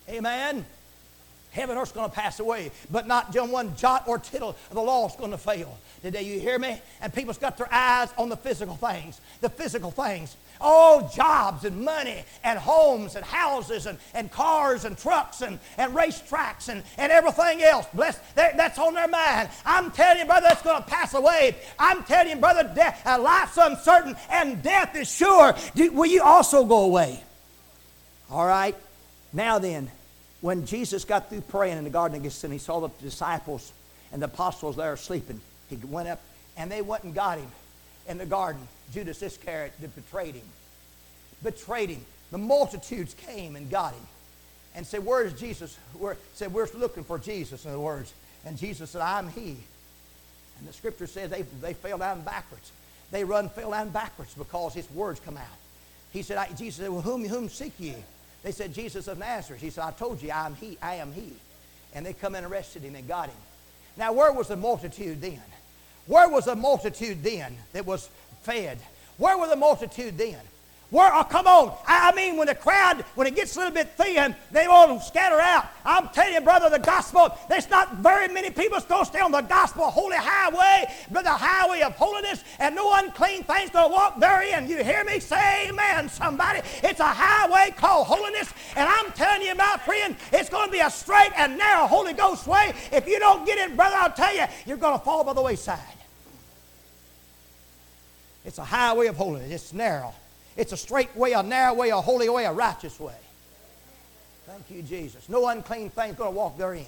Amen. 0.08 0.64
Heaven 1.50 1.76
and 1.76 1.82
earth's 1.82 1.92
going 1.92 2.08
to 2.08 2.14
pass 2.14 2.40
away, 2.40 2.70
but 2.90 3.06
not 3.06 3.32
just 3.32 3.50
one 3.50 3.74
jot 3.76 4.06
or 4.06 4.18
tittle 4.18 4.50
of 4.50 4.74
the 4.74 4.82
law 4.82 5.08
is 5.08 5.16
going 5.16 5.30
to 5.30 5.38
fail. 5.38 5.78
Today, 6.02 6.22
you 6.22 6.38
hear 6.38 6.58
me? 6.58 6.80
And 7.00 7.12
people's 7.12 7.38
got 7.38 7.58
their 7.58 7.72
eyes 7.72 8.12
on 8.16 8.28
the 8.28 8.36
physical 8.36 8.76
things. 8.76 9.20
The 9.40 9.48
physical 9.48 9.90
things. 9.90 10.36
Oh, 10.60 11.10
jobs 11.14 11.64
and 11.64 11.84
money 11.84 12.24
and 12.44 12.58
homes 12.58 13.16
and 13.16 13.24
houses 13.24 13.86
and, 13.86 13.98
and 14.14 14.30
cars 14.30 14.84
and 14.84 14.96
trucks 14.96 15.40
and, 15.40 15.58
and 15.76 15.94
racetracks 15.94 16.68
and, 16.68 16.82
and 16.98 17.10
everything 17.10 17.62
else. 17.62 17.86
Bless, 17.94 18.18
that's 18.34 18.78
on 18.78 18.94
their 18.94 19.08
mind. 19.08 19.48
I'm 19.64 19.90
telling 19.90 20.20
you, 20.20 20.26
brother, 20.26 20.46
that's 20.48 20.62
going 20.62 20.82
to 20.82 20.88
pass 20.88 21.14
away. 21.14 21.56
I'm 21.78 22.02
telling 22.04 22.30
you, 22.30 22.36
brother, 22.36 22.70
death, 22.74 23.02
uh, 23.04 23.20
life's 23.20 23.56
uncertain 23.56 24.16
and 24.30 24.62
death 24.62 24.94
is 24.96 25.12
sure. 25.12 25.54
Do, 25.74 25.90
will 25.92 26.06
you 26.06 26.22
also 26.22 26.64
go 26.64 26.84
away? 26.84 27.22
All 28.30 28.46
right. 28.46 28.76
Now 29.32 29.58
then, 29.58 29.90
when 30.40 30.66
Jesus 30.66 31.04
got 31.04 31.28
through 31.28 31.40
praying 31.42 31.78
in 31.78 31.84
the 31.84 31.90
Garden 31.90 32.16
of 32.16 32.22
Gethsemane, 32.22 32.52
he 32.52 32.58
saw 32.58 32.80
the 32.80 32.88
disciples 33.02 33.72
and 34.12 34.22
the 34.22 34.26
apostles 34.26 34.76
there 34.76 34.96
sleeping. 34.96 35.40
He 35.68 35.76
went 35.76 36.08
up 36.08 36.20
and 36.56 36.70
they 36.70 36.82
went 36.82 37.04
and 37.04 37.14
got 37.14 37.38
him 37.38 37.50
in 38.08 38.18
the 38.18 38.26
garden. 38.26 38.66
Judas 38.92 39.22
Iscariot 39.22 39.72
betrayed 39.94 40.34
him. 40.34 40.48
Betrayed 41.42 41.90
him. 41.90 42.04
The 42.30 42.38
multitudes 42.38 43.14
came 43.14 43.56
and 43.56 43.70
got 43.70 43.94
him 43.94 44.06
and 44.74 44.86
said, 44.86 45.04
Where 45.04 45.24
is 45.24 45.32
Jesus? 45.38 45.78
We're, 45.94 46.16
said, 46.34 46.52
We're 46.52 46.68
looking 46.74 47.04
for 47.04 47.18
Jesus, 47.18 47.64
in 47.64 47.70
other 47.70 47.80
words. 47.80 48.12
And 48.44 48.56
Jesus 48.56 48.90
said, 48.90 49.02
I'm 49.02 49.28
he. 49.28 49.56
And 50.58 50.68
the 50.68 50.72
scripture 50.72 51.06
says 51.06 51.30
they, 51.30 51.42
they 51.60 51.74
fell 51.74 51.98
down 51.98 52.22
backwards. 52.22 52.72
They 53.10 53.24
run, 53.24 53.48
fell 53.48 53.70
down 53.70 53.90
backwards 53.90 54.34
because 54.34 54.74
his 54.74 54.90
words 54.90 55.20
come 55.20 55.36
out. 55.36 55.46
He 56.12 56.22
said, 56.22 56.36
I, 56.36 56.48
Jesus 56.52 56.76
said, 56.76 56.90
Well, 56.90 57.02
whom, 57.02 57.24
whom 57.26 57.48
seek 57.48 57.72
ye? 57.78 57.94
They 58.42 58.52
said, 58.52 58.72
Jesus 58.72 59.08
of 59.08 59.18
Nazareth. 59.18 59.60
He 59.60 59.70
said, 59.70 59.84
I 59.84 59.90
told 59.90 60.22
you, 60.22 60.30
I 60.30 60.46
am 60.46 60.54
he. 60.54 60.78
I 60.80 60.96
am 60.96 61.12
he. 61.12 61.32
And 61.94 62.04
they 62.04 62.12
come 62.12 62.34
and 62.34 62.46
arrested 62.46 62.82
him 62.82 62.94
and 62.94 63.06
got 63.08 63.28
him. 63.28 63.36
Now, 63.96 64.12
where 64.12 64.32
was 64.32 64.48
the 64.48 64.56
multitude 64.56 65.20
then? 65.20 65.42
Where 66.08 66.28
was 66.28 66.46
the 66.46 66.56
multitude 66.56 67.22
then 67.22 67.56
that 67.72 67.86
was 67.86 68.08
fed? 68.42 68.78
Where 69.18 69.38
were 69.38 69.46
the 69.46 69.56
multitude 69.56 70.18
then? 70.18 70.38
Where, 70.90 71.14
oh, 71.14 71.22
come 71.24 71.46
on. 71.46 71.76
I, 71.86 72.08
I 72.08 72.16
mean, 72.16 72.38
when 72.38 72.46
the 72.46 72.54
crowd, 72.54 73.04
when 73.14 73.26
it 73.26 73.36
gets 73.36 73.54
a 73.56 73.58
little 73.58 73.74
bit 73.74 73.90
thin, 73.90 74.34
they 74.50 74.64
all 74.64 74.98
scatter 75.00 75.38
out. 75.38 75.66
I'm 75.84 76.08
telling 76.08 76.32
you, 76.32 76.40
brother, 76.40 76.70
the 76.70 76.78
gospel, 76.78 77.36
there's 77.50 77.68
not 77.68 77.96
very 77.96 78.26
many 78.28 78.48
people 78.48 78.80
to 78.80 79.04
stay 79.04 79.20
on 79.20 79.30
the 79.30 79.42
gospel 79.42 79.84
holy 79.90 80.16
highway, 80.16 80.90
but 81.10 81.24
the 81.24 81.30
highway 81.30 81.82
of 81.82 81.92
holiness, 81.94 82.42
and 82.58 82.74
no 82.74 82.90
unclean 82.94 83.42
thing's 83.42 83.68
going 83.68 83.88
to 83.88 83.92
walk 83.92 84.18
therein. 84.18 84.66
You 84.66 84.82
hear 84.82 85.04
me 85.04 85.20
say 85.20 85.68
amen, 85.68 86.08
somebody? 86.08 86.60
It's 86.82 87.00
a 87.00 87.04
highway 87.04 87.74
called 87.76 88.06
holiness, 88.06 88.50
and 88.74 88.88
I'm 88.88 89.12
telling 89.12 89.42
you, 89.42 89.54
my 89.56 89.76
friend, 89.84 90.16
it's 90.32 90.48
going 90.48 90.68
to 90.68 90.72
be 90.72 90.80
a 90.80 90.88
straight 90.88 91.32
and 91.36 91.58
narrow 91.58 91.86
Holy 91.86 92.14
Ghost 92.14 92.46
way. 92.46 92.72
If 92.92 93.06
you 93.06 93.18
don't 93.18 93.44
get 93.44 93.58
it, 93.58 93.76
brother, 93.76 93.96
I'll 93.98 94.10
tell 94.10 94.34
you, 94.34 94.46
you're 94.64 94.78
going 94.78 94.98
to 94.98 95.04
fall 95.04 95.22
by 95.22 95.34
the 95.34 95.42
wayside. 95.42 95.97
It's 98.44 98.58
a 98.58 98.64
highway 98.64 99.06
of 99.06 99.16
holiness. 99.16 99.50
It's 99.50 99.72
narrow. 99.72 100.14
It's 100.56 100.72
a 100.72 100.76
straight 100.76 101.14
way, 101.16 101.32
a 101.32 101.42
narrow 101.42 101.74
way, 101.74 101.90
a 101.90 102.00
holy 102.00 102.28
way, 102.28 102.44
a 102.44 102.52
righteous 102.52 102.98
way. 102.98 103.14
Thank 104.46 104.70
you, 104.70 104.82
Jesus. 104.82 105.28
No 105.28 105.46
unclean 105.48 105.90
thing's 105.90 106.16
going 106.16 106.32
to 106.32 106.36
walk 106.36 106.56
therein. 106.56 106.86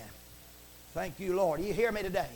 Thank 0.94 1.20
you, 1.20 1.36
Lord. 1.36 1.60
You 1.60 1.72
hear 1.72 1.92
me 1.92 2.02
today? 2.02 2.30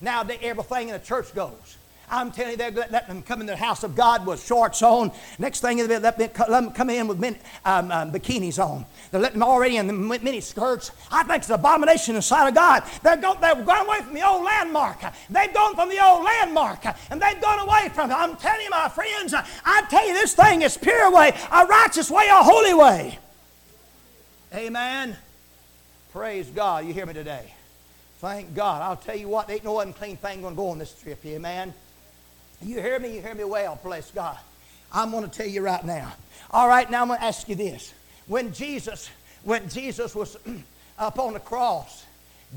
Now 0.00 0.22
everything 0.22 0.88
in 0.88 0.94
the 0.94 1.00
church 1.00 1.34
goes. 1.34 1.76
I'm 2.10 2.30
telling 2.30 2.52
you, 2.52 2.56
they're 2.56 2.70
letting 2.70 3.08
them 3.08 3.22
come 3.22 3.40
in 3.40 3.46
the 3.46 3.56
house 3.56 3.84
of 3.84 3.94
God 3.94 4.26
with 4.26 4.44
shorts 4.44 4.82
on. 4.82 5.12
Next 5.38 5.60
thing, 5.60 5.78
they're 5.86 6.00
letting 6.00 6.28
them 6.28 6.70
come 6.72 6.90
in 6.90 7.08
with 7.08 7.18
mini, 7.18 7.38
um, 7.64 7.90
um, 7.90 8.12
bikinis 8.12 8.62
on. 8.62 8.86
They're 9.10 9.20
letting 9.20 9.38
them 9.38 9.48
already 9.48 9.76
in 9.76 9.86
the 9.86 9.92
mini 9.92 10.40
skirts. 10.40 10.90
I 11.10 11.22
think 11.24 11.38
it's 11.38 11.48
an 11.48 11.54
abomination 11.54 12.12
in 12.12 12.16
the 12.16 12.22
sight 12.22 12.48
of 12.48 12.54
God. 12.54 12.82
They're, 13.02 13.16
go, 13.16 13.36
they're 13.40 13.54
going 13.54 13.86
away 13.86 13.98
from 13.98 14.14
the 14.14 14.26
old 14.26 14.44
landmark. 14.44 15.00
They've 15.30 15.52
gone 15.52 15.74
from 15.74 15.88
the 15.88 16.04
old 16.04 16.24
landmark, 16.24 16.84
and 17.10 17.20
they've 17.20 17.40
gone 17.40 17.60
away 17.60 17.88
from 17.94 18.10
it. 18.10 18.14
I'm 18.14 18.36
telling 18.36 18.62
you, 18.62 18.70
my 18.70 18.88
friends, 18.88 19.34
I 19.34 19.82
tell 19.88 20.06
you, 20.06 20.14
this 20.14 20.34
thing 20.34 20.62
is 20.62 20.76
pure 20.76 21.10
way, 21.10 21.32
a 21.50 21.66
righteous 21.66 22.10
way, 22.10 22.26
a 22.30 22.42
holy 22.42 22.74
way. 22.74 23.18
Amen. 24.54 25.16
Praise 26.12 26.48
God. 26.48 26.86
You 26.86 26.94
hear 26.94 27.06
me 27.06 27.12
today? 27.12 27.52
Thank 28.18 28.54
God. 28.54 28.82
I'll 28.82 28.96
tell 28.96 29.16
you 29.16 29.28
what, 29.28 29.46
there 29.46 29.56
ain't 29.56 29.64
no 29.64 29.78
unclean 29.80 30.16
thing 30.16 30.40
going 30.40 30.54
to 30.54 30.56
go 30.56 30.70
on 30.70 30.78
this 30.78 30.92
trip. 31.00 31.24
Amen. 31.24 31.72
You 32.62 32.80
hear 32.80 32.98
me? 32.98 33.14
You 33.14 33.22
hear 33.22 33.34
me 33.34 33.44
well, 33.44 33.78
bless 33.82 34.10
God. 34.10 34.38
I'm 34.92 35.10
going 35.10 35.28
to 35.28 35.30
tell 35.30 35.46
you 35.46 35.62
right 35.62 35.84
now. 35.84 36.12
All 36.50 36.66
right, 36.66 36.90
now 36.90 37.02
I'm 37.02 37.08
going 37.08 37.20
to 37.20 37.24
ask 37.24 37.48
you 37.48 37.54
this. 37.54 37.92
When 38.26 38.52
Jesus, 38.52 39.10
when 39.44 39.68
Jesus 39.68 40.14
was 40.14 40.36
up 40.98 41.18
on 41.18 41.34
the 41.34 41.40
cross, 41.40 42.04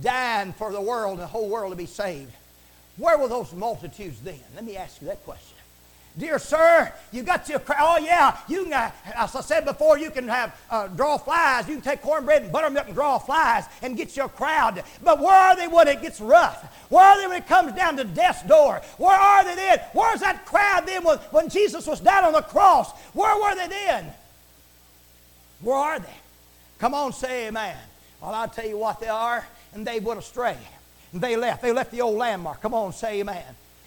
dying 0.02 0.54
for 0.54 0.72
the 0.72 0.82
world, 0.82 1.20
the 1.20 1.28
whole 1.28 1.50
world 1.50 1.72
to 1.72 1.78
be 1.78 1.86
saved, 1.86 2.32
where 2.98 3.18
were 3.18 3.28
those 3.28 3.54
multitudes 3.54 4.20
then? 4.22 4.40
Let 4.56 4.66
me 4.66 4.78
ask 4.78 5.02
you 5.02 5.08
that 5.08 5.24
question. 5.24 5.51
Dear 6.18 6.40
sir, 6.40 6.92
you 7.12 7.24
got 7.24 7.48
your 7.48 7.60
crowd. 7.60 7.78
Oh, 7.80 7.98
yeah, 7.98 8.38
you 8.50 8.66
can, 8.66 8.74
uh, 8.74 8.92
as 9.16 9.34
I 9.34 9.42
said 9.42 9.64
before, 9.64 9.98
you 9.98 10.12
can 10.12 10.28
have 10.28 10.60
uh, 10.70 10.88
draw 10.88 11.18
flies. 11.18 11.70
You 11.70 11.76
can 11.76 11.84
take 11.84 12.02
cornbread 12.02 12.44
and 12.44 12.52
buttermilk 12.52 12.88
and 12.88 12.96
draw 12.96 13.18
flies 13.18 13.66
and 13.82 13.96
get 13.96 14.18
your 14.18 14.28
crowd. 14.28 14.84
But 15.04 15.20
where 15.20 15.34
are 15.34 15.56
they 15.56 15.68
when 15.68 15.88
it 15.88 16.02
gets 16.02 16.20
rough? 16.20 16.64
Where 16.90 17.06
are 17.06 17.22
they 17.22 17.28
when 17.28 17.38
it 17.38 17.48
comes 17.48 17.72
down 17.74 17.96
to 17.98 18.04
death's 18.04 18.44
door? 18.44 18.82
Where 18.98 19.18
are 19.18 19.46
they 19.46 19.56
then? 19.56 19.80
Where's 19.94 20.20
that 20.20 20.46
crowd 20.46 20.86
then 20.86 21.06
when, 21.06 21.18
when 21.32 21.48
Jesus 21.48 21.88
was 21.88 22.02
down 22.02 22.26
on 22.26 22.34
the 22.34 22.42
cross? 22.42 22.92
Where 23.14 23.42
were 23.42 23.56
they 23.56 23.70
then? 23.70 24.14
Where 25.62 25.78
are 25.78 26.00
they? 26.00 26.16
Come 26.80 26.94
on, 26.94 27.14
say 27.14 27.48
amen. 27.48 27.78
Well, 28.22 28.34
I'll 28.34 28.50
tell 28.50 28.68
you 28.68 28.78
what 28.78 29.00
they 29.00 29.08
are, 29.08 29.46
and 29.74 29.88
they 29.88 30.00
went 30.02 30.20
astray. 30.20 30.58
And 31.14 31.22
they 31.22 31.38
left. 31.38 31.62
They 31.62 31.72
left 31.72 31.92
the 31.92 32.02
old 32.02 32.18
landmark. 32.18 32.62
Come 32.62 32.74
on, 32.74 32.92
say 32.92 33.22
amen. 33.22 33.44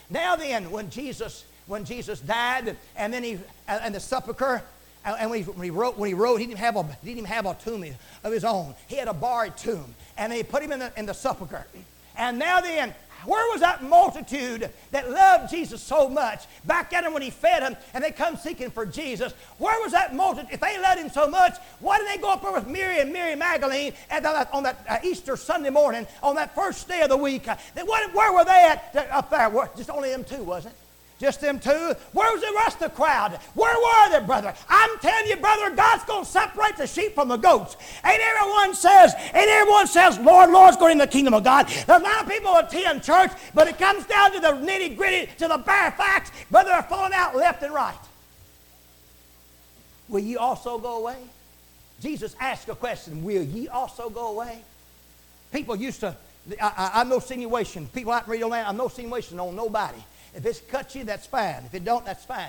Now 0.09 0.37
then, 0.37 0.71
when 0.71 0.89
Jesus 0.91 1.45
when 1.67 1.85
Jesus 1.85 2.21
died, 2.21 2.77
and 2.97 3.13
then 3.13 3.23
he 3.23 3.39
and 3.69 3.95
the 3.95 4.01
sepulcher. 4.01 4.63
And 5.05 5.31
when 5.31 5.43
he, 5.43 5.51
when 5.51 5.65
he 5.65 5.71
wrote, 5.71 5.99
when 5.99 6.09
he 6.09 6.15
wrote, 6.15 6.39
he 6.39 6.47
didn't 6.47 6.61
have 6.61 6.77
a 6.77 6.83
he 6.83 6.89
didn't 7.05 7.19
even 7.19 7.25
have 7.27 7.45
a 7.47 7.55
tomb 7.55 7.85
of 8.23 8.33
his 8.33 8.45
own. 8.45 8.75
He 8.87 8.97
had 8.97 9.09
a 9.09 9.13
borrowed 9.13 9.57
tomb, 9.57 9.95
and 10.17 10.33
they 10.33 10.43
put 10.43 10.63
him 10.63 10.73
in 10.73 10.79
the 10.79 10.93
in 10.97 11.07
the 11.07 11.13
sepulcher. 11.13 11.67
And 12.17 12.39
now 12.39 12.61
then, 12.61 12.95
where 13.27 13.51
was 13.51 13.61
that 13.61 13.83
multitude 13.83 14.71
that 14.91 15.11
loved 15.11 15.51
Jesus 15.51 15.83
so 15.83 16.09
much 16.09 16.47
back 16.65 16.93
at 16.93 17.05
him 17.05 17.13
when 17.13 17.23
he 17.23 17.31
fed 17.31 17.63
them 17.63 17.77
and 17.93 18.05
they 18.05 18.11
come 18.11 18.37
seeking 18.37 18.71
for 18.71 18.85
Jesus? 18.87 19.33
Where 19.59 19.81
was 19.81 19.93
that 19.93 20.15
multitude? 20.15 20.51
If 20.53 20.61
they 20.61 20.79
loved 20.81 21.01
him 21.01 21.11
so 21.11 21.29
much, 21.29 21.57
why 21.81 21.99
did 21.99 22.09
they 22.09 22.21
go 22.21 22.33
up 22.33 22.43
there 22.43 22.53
with 22.53 22.67
Mary 22.67 23.01
and 23.01 23.13
Mary 23.13 23.35
Magdalene 23.35 23.93
on 24.11 24.63
that 24.63 24.85
uh, 24.89 24.99
Easter 25.03 25.37
Sunday 25.37 25.71
morning 25.71 26.07
on 26.23 26.37
that 26.37 26.55
first 26.55 26.87
day 26.87 27.03
of 27.03 27.09
the 27.09 27.17
week? 27.17 27.47
Where 27.47 28.33
were 28.33 28.45
they 28.45 28.71
at 28.71 29.09
up 29.11 29.31
there? 29.31 29.51
Just 29.77 29.91
only 29.91 30.11
them 30.11 30.25
two, 30.25 30.43
wasn't 30.43 30.75
it? 30.75 30.81
Just 31.25 31.41
them 31.41 31.59
two? 31.59 31.95
Where 32.13 32.31
was 32.35 32.43
the 32.43 32.53
rest 32.55 32.83
of 32.83 32.91
the 32.91 32.97
crowd? 32.97 33.33
Where 33.55 33.75
were 33.75 34.11
they, 34.21 34.27
brother? 34.27 34.53
I'm 34.69 34.99
telling 34.99 35.27
you, 35.27 35.37
brother, 35.37 35.75
God's 35.75 36.05
going 36.05 36.23
to 36.23 36.31
separate 36.31 36.77
the 36.77 36.87
sheep 36.87 37.15
from 37.15 37.29
the 37.29 37.39
goats. 37.39 37.79
Ain't 38.05 38.21
everyone 38.21 38.75
says, 38.75 39.15
ain't 39.33 39.49
everyone 39.49 39.87
says, 39.87 40.19
Lord, 40.19 40.51
Lord's 40.51 40.77
going 40.77 40.93
in 40.93 40.99
the 40.99 41.07
kingdom 41.07 41.33
of 41.33 41.43
God. 41.43 41.67
There's 41.67 42.03
a 42.03 42.05
lot 42.05 42.25
of 42.25 42.29
people 42.29 42.55
attend 42.55 43.03
church, 43.03 43.31
but 43.55 43.67
it 43.69 43.79
comes 43.79 44.05
down 44.05 44.33
to 44.33 44.41
the 44.41 44.49
nitty 44.49 44.99
gritty, 44.99 45.33
to 45.39 45.49
the 45.49 45.57
bare 45.57 45.93
facts. 45.93 46.31
Brother, 46.51 46.69
they're 46.69 46.83
falling 46.83 47.15
out 47.15 47.35
left 47.35 47.63
and 47.63 47.73
right. 47.73 47.97
Will 50.11 50.21
ye 50.21 50.37
also 50.37 50.77
go 50.77 50.99
away? 50.99 51.17
Jesus 52.03 52.37
asked 52.39 52.69
a 52.69 52.75
question, 52.75 53.25
will 53.25 53.45
ye 53.45 53.67
also 53.69 54.11
go 54.11 54.29
away? 54.29 54.59
People 55.53 55.75
used 55.75 56.01
to 56.01 56.15
I, 56.61 56.73
I, 56.77 57.01
I'm 57.01 57.09
no 57.09 57.19
sinuation. 57.19 57.91
People 57.93 58.13
out 58.13 58.27
in 58.27 58.31
radio 58.31 58.49
land, 58.49 58.69
I'm 58.69 58.77
no 58.77 58.89
sinuation 58.89 59.41
on 59.41 59.57
nobody. 59.57 59.99
If 60.35 60.45
it's 60.47 60.61
cut 60.61 60.95
you, 60.95 61.05
that's 61.05 61.27
fine. 61.27 61.63
If 61.67 61.75
it 61.75 61.85
don't, 61.85 62.05
that's 62.05 62.25
fine. 62.25 62.49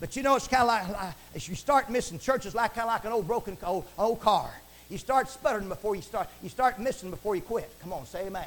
But 0.00 0.16
you 0.16 0.22
know, 0.22 0.36
it's 0.36 0.48
kind 0.48 0.62
of 0.62 0.68
like, 0.68 0.88
like 0.88 1.14
if 1.34 1.48
you 1.48 1.54
start 1.54 1.90
missing 1.90 2.18
churches, 2.18 2.54
like 2.54 2.74
kind 2.74 2.88
of 2.88 2.94
like 2.94 3.04
an 3.04 3.12
old 3.12 3.26
broken 3.26 3.56
old, 3.64 3.84
old 3.98 4.20
car. 4.20 4.50
You 4.90 4.98
start 4.98 5.28
sputtering 5.28 5.68
before 5.68 5.96
you 5.96 6.02
start. 6.02 6.28
You 6.42 6.48
start 6.48 6.78
missing 6.78 7.10
before 7.10 7.34
you 7.34 7.42
quit. 7.42 7.70
Come 7.80 7.92
on, 7.92 8.06
say 8.06 8.26
amen. 8.26 8.46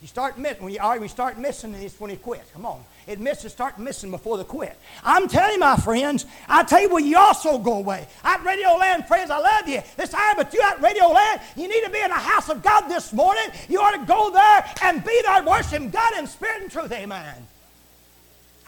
You 0.00 0.06
start 0.06 0.38
missing 0.38 0.62
when 0.62 0.72
you 0.72 0.78
are. 0.80 1.08
Start 1.08 1.38
missing, 1.38 1.74
and 1.74 1.82
it's 1.82 1.98
when 1.98 2.12
you 2.12 2.16
quit. 2.16 2.44
Come 2.52 2.64
on, 2.64 2.82
it 3.08 3.18
misses. 3.18 3.52
Start 3.52 3.78
missing 3.78 4.12
before 4.12 4.38
the 4.38 4.44
quit. 4.44 4.78
I'm 5.02 5.26
telling 5.26 5.54
you, 5.54 5.58
my 5.58 5.76
friends. 5.76 6.24
I 6.48 6.62
tell 6.62 6.80
you, 6.80 6.88
will 6.88 7.00
you 7.00 7.18
also 7.18 7.58
go 7.58 7.74
away? 7.74 8.06
At 8.22 8.44
Radio 8.44 8.68
Land, 8.76 9.06
friends, 9.06 9.30
I 9.30 9.38
love 9.38 9.68
you 9.68 9.82
this 9.96 10.10
time, 10.10 10.36
but 10.36 10.54
you 10.54 10.62
at 10.62 10.80
Radio 10.80 11.08
Land, 11.08 11.40
you 11.56 11.68
need 11.68 11.84
to 11.84 11.90
be 11.90 12.00
in 12.00 12.10
the 12.10 12.14
house 12.14 12.48
of 12.48 12.62
God 12.62 12.88
this 12.88 13.12
morning. 13.12 13.44
You 13.68 13.80
ought 13.80 13.98
to 13.98 14.06
go 14.06 14.30
there 14.30 14.64
and 14.84 15.04
be 15.04 15.20
there, 15.22 15.42
worship 15.42 15.90
God 15.90 16.12
in 16.16 16.28
spirit 16.28 16.62
and 16.62 16.70
truth. 16.70 16.92
Amen. 16.92 17.34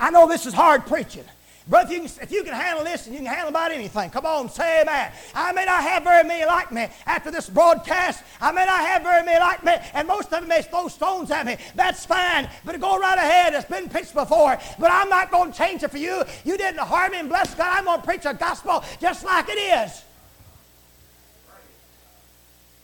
I 0.00 0.10
know 0.10 0.26
this 0.26 0.46
is 0.46 0.54
hard 0.54 0.86
preaching. 0.86 1.24
Brother, 1.68 1.92
if 1.92 1.92
you, 1.92 2.08
can, 2.08 2.22
if 2.22 2.32
you 2.32 2.42
can 2.42 2.54
handle 2.54 2.82
this 2.82 3.06
and 3.06 3.14
you 3.14 3.20
can 3.20 3.28
handle 3.28 3.50
about 3.50 3.70
anything, 3.70 4.10
come 4.10 4.26
on, 4.26 4.48
say 4.48 4.80
amen. 4.80 5.12
I 5.34 5.52
may 5.52 5.66
not 5.66 5.82
have 5.82 6.02
very 6.02 6.24
many 6.24 6.44
like 6.44 6.72
me 6.72 6.88
after 7.06 7.30
this 7.30 7.48
broadcast. 7.48 8.24
I 8.40 8.50
may 8.50 8.64
not 8.64 8.80
have 8.80 9.02
very 9.02 9.24
many 9.24 9.38
like 9.38 9.62
me, 9.62 9.76
and 9.94 10.08
most 10.08 10.32
of 10.32 10.40
them 10.40 10.48
may 10.48 10.62
throw 10.62 10.88
stones 10.88 11.30
at 11.30 11.46
me. 11.46 11.58
That's 11.76 12.04
fine, 12.06 12.48
but 12.64 12.80
go 12.80 12.98
right 12.98 13.18
ahead. 13.18 13.54
It's 13.54 13.66
been 13.66 13.88
preached 13.88 14.14
before, 14.14 14.58
but 14.80 14.90
I'm 14.90 15.08
not 15.10 15.30
going 15.30 15.52
to 15.52 15.56
change 15.58 15.82
it 15.84 15.90
for 15.90 15.98
you. 15.98 16.24
You 16.44 16.56
didn't 16.56 16.80
harm 16.80 17.12
me, 17.12 17.20
and 17.20 17.28
bless 17.28 17.54
God, 17.54 17.68
I'm 17.78 17.84
going 17.84 18.00
to 18.00 18.06
preach 18.06 18.24
a 18.24 18.34
gospel 18.34 18.82
just 19.00 19.24
like 19.24 19.48
it 19.48 19.52
is. 19.52 20.02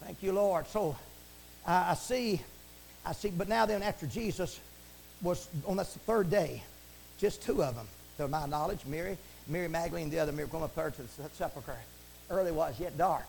Thank 0.05 0.23
you, 0.23 0.33
Lord. 0.33 0.69
So 0.69 0.97
uh, 1.67 1.87
I 1.89 1.95
see, 1.95 2.41
I 3.05 3.13
see, 3.15 3.31
but 3.31 3.49
now 3.49 3.67
then, 3.67 3.83
after 3.83 4.07
Jesus 4.07 4.61
was 5.23 5.49
on 5.67 5.79
that 5.79 5.89
third 5.89 6.31
day, 6.31 6.63
just 7.19 7.43
two 7.43 7.63
of 7.63 7.75
them 7.75 7.87
to 8.19 8.29
my 8.29 8.47
knowledge, 8.47 8.81
Mary, 8.87 9.17
Mary 9.47 9.69
Magdalene, 9.69 10.11
the 10.11 10.19
other 10.19 10.33
Mary, 10.33 10.49
going 10.49 10.65
up 10.65 10.75
there 10.75 10.91
to 10.91 11.03
the 11.03 11.09
sepulchre. 11.35 11.77
Early 12.31 12.53
was 12.53 12.79
yet 12.81 12.97
dark. 12.99 13.27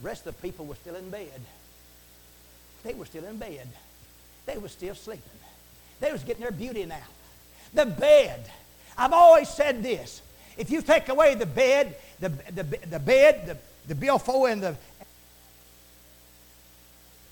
The 0.00 0.08
rest 0.08 0.26
of 0.26 0.36
the 0.36 0.42
people 0.42 0.66
were 0.66 0.74
still 0.74 0.96
in 0.96 1.08
bed. 1.10 1.40
They 2.84 2.94
were 2.94 3.06
still 3.06 3.24
in 3.24 3.38
bed. 3.38 3.68
They 4.44 4.58
were 4.58 4.68
still 4.68 4.94
sleeping. 4.94 5.22
They 6.00 6.12
was 6.12 6.22
getting 6.22 6.42
their 6.42 6.52
beauty 6.52 6.84
now. 6.84 7.02
The 7.74 7.86
bed. 7.86 8.50
I've 8.96 9.12
always 9.12 9.48
said 9.48 9.82
this. 9.82 10.22
If 10.56 10.70
you 10.70 10.82
take 10.82 11.08
away 11.08 11.34
the 11.34 11.46
bed, 11.46 11.96
the, 12.20 12.28
the, 12.28 12.62
the 12.62 12.98
bed, 12.98 13.46
the, 13.46 13.56
the 13.88 13.94
billfold, 13.94 14.48
and 14.50 14.62
the, 14.62 14.76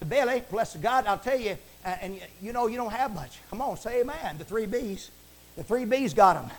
the 0.01 0.07
belly, 0.07 0.43
bless 0.51 0.77
God, 0.77 1.07
I'll 1.07 1.19
tell 1.19 1.39
you, 1.39 1.57
uh, 1.85 1.97
and 2.01 2.21
you 2.43 2.53
know 2.53 2.67
you 2.67 2.77
don't 2.77 2.93
have 2.93 3.15
much. 3.15 3.39
Come 3.51 3.61
on, 3.63 3.77
say 3.77 4.01
amen. 4.01 4.39
The 4.39 4.45
three 4.45 4.67
B's. 4.67 5.11
The 5.57 5.65
three 5.65 5.85
B's 5.85 6.15
got 6.15 6.35
them. 6.35 6.51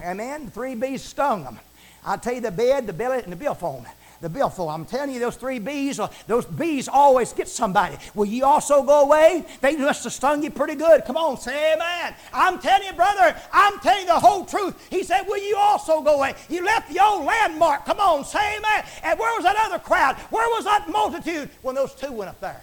Amen. 0.00 0.46
The 0.46 0.50
three 0.50 0.74
bees 0.74 1.02
stung 1.02 1.44
them. 1.44 1.58
I'll 2.04 2.18
tell 2.18 2.34
you 2.34 2.40
the 2.40 2.50
bed, 2.50 2.86
the 2.86 2.92
belly, 2.92 3.22
and 3.22 3.32
the 3.32 3.36
billfold. 3.36 3.86
The 4.20 4.28
billfold. 4.28 4.70
I'm 4.70 4.86
telling 4.86 5.12
you, 5.12 5.20
those 5.20 5.36
three 5.36 5.58
uh, 5.98 6.08
those 6.26 6.46
bees 6.46 6.88
always 6.88 7.32
get 7.32 7.48
somebody. 7.48 7.96
Will 8.14 8.24
you 8.24 8.44
also 8.44 8.82
go 8.82 9.02
away? 9.02 9.44
They 9.60 9.76
must 9.76 10.04
have 10.04 10.12
stung 10.12 10.42
you 10.42 10.50
pretty 10.50 10.76
good. 10.76 11.04
Come 11.04 11.16
on, 11.16 11.36
say 11.38 11.74
amen. 11.74 12.14
I'm 12.32 12.58
telling 12.58 12.86
you, 12.86 12.92
brother, 12.94 13.36
I'm 13.52 13.78
telling 13.80 14.02
you 14.02 14.06
the 14.06 14.20
whole 14.20 14.44
truth. 14.46 14.74
He 14.88 15.02
said, 15.02 15.24
Will 15.26 15.42
you 15.42 15.56
also 15.56 16.00
go 16.00 16.16
away? 16.16 16.34
You 16.48 16.64
left 16.64 16.92
the 16.92 17.02
old 17.02 17.26
landmark. 17.26 17.84
Come 17.84 18.00
on, 18.00 18.24
say 18.24 18.56
amen. 18.56 18.84
And 19.02 19.18
where 19.18 19.34
was 19.36 19.44
that 19.44 19.56
other 19.58 19.78
crowd? 19.78 20.16
Where 20.30 20.48
was 20.48 20.64
that 20.64 20.88
multitude 20.88 21.50
when 21.62 21.74
those 21.74 21.94
two 21.94 22.12
went 22.12 22.30
up 22.30 22.40
there? 22.40 22.62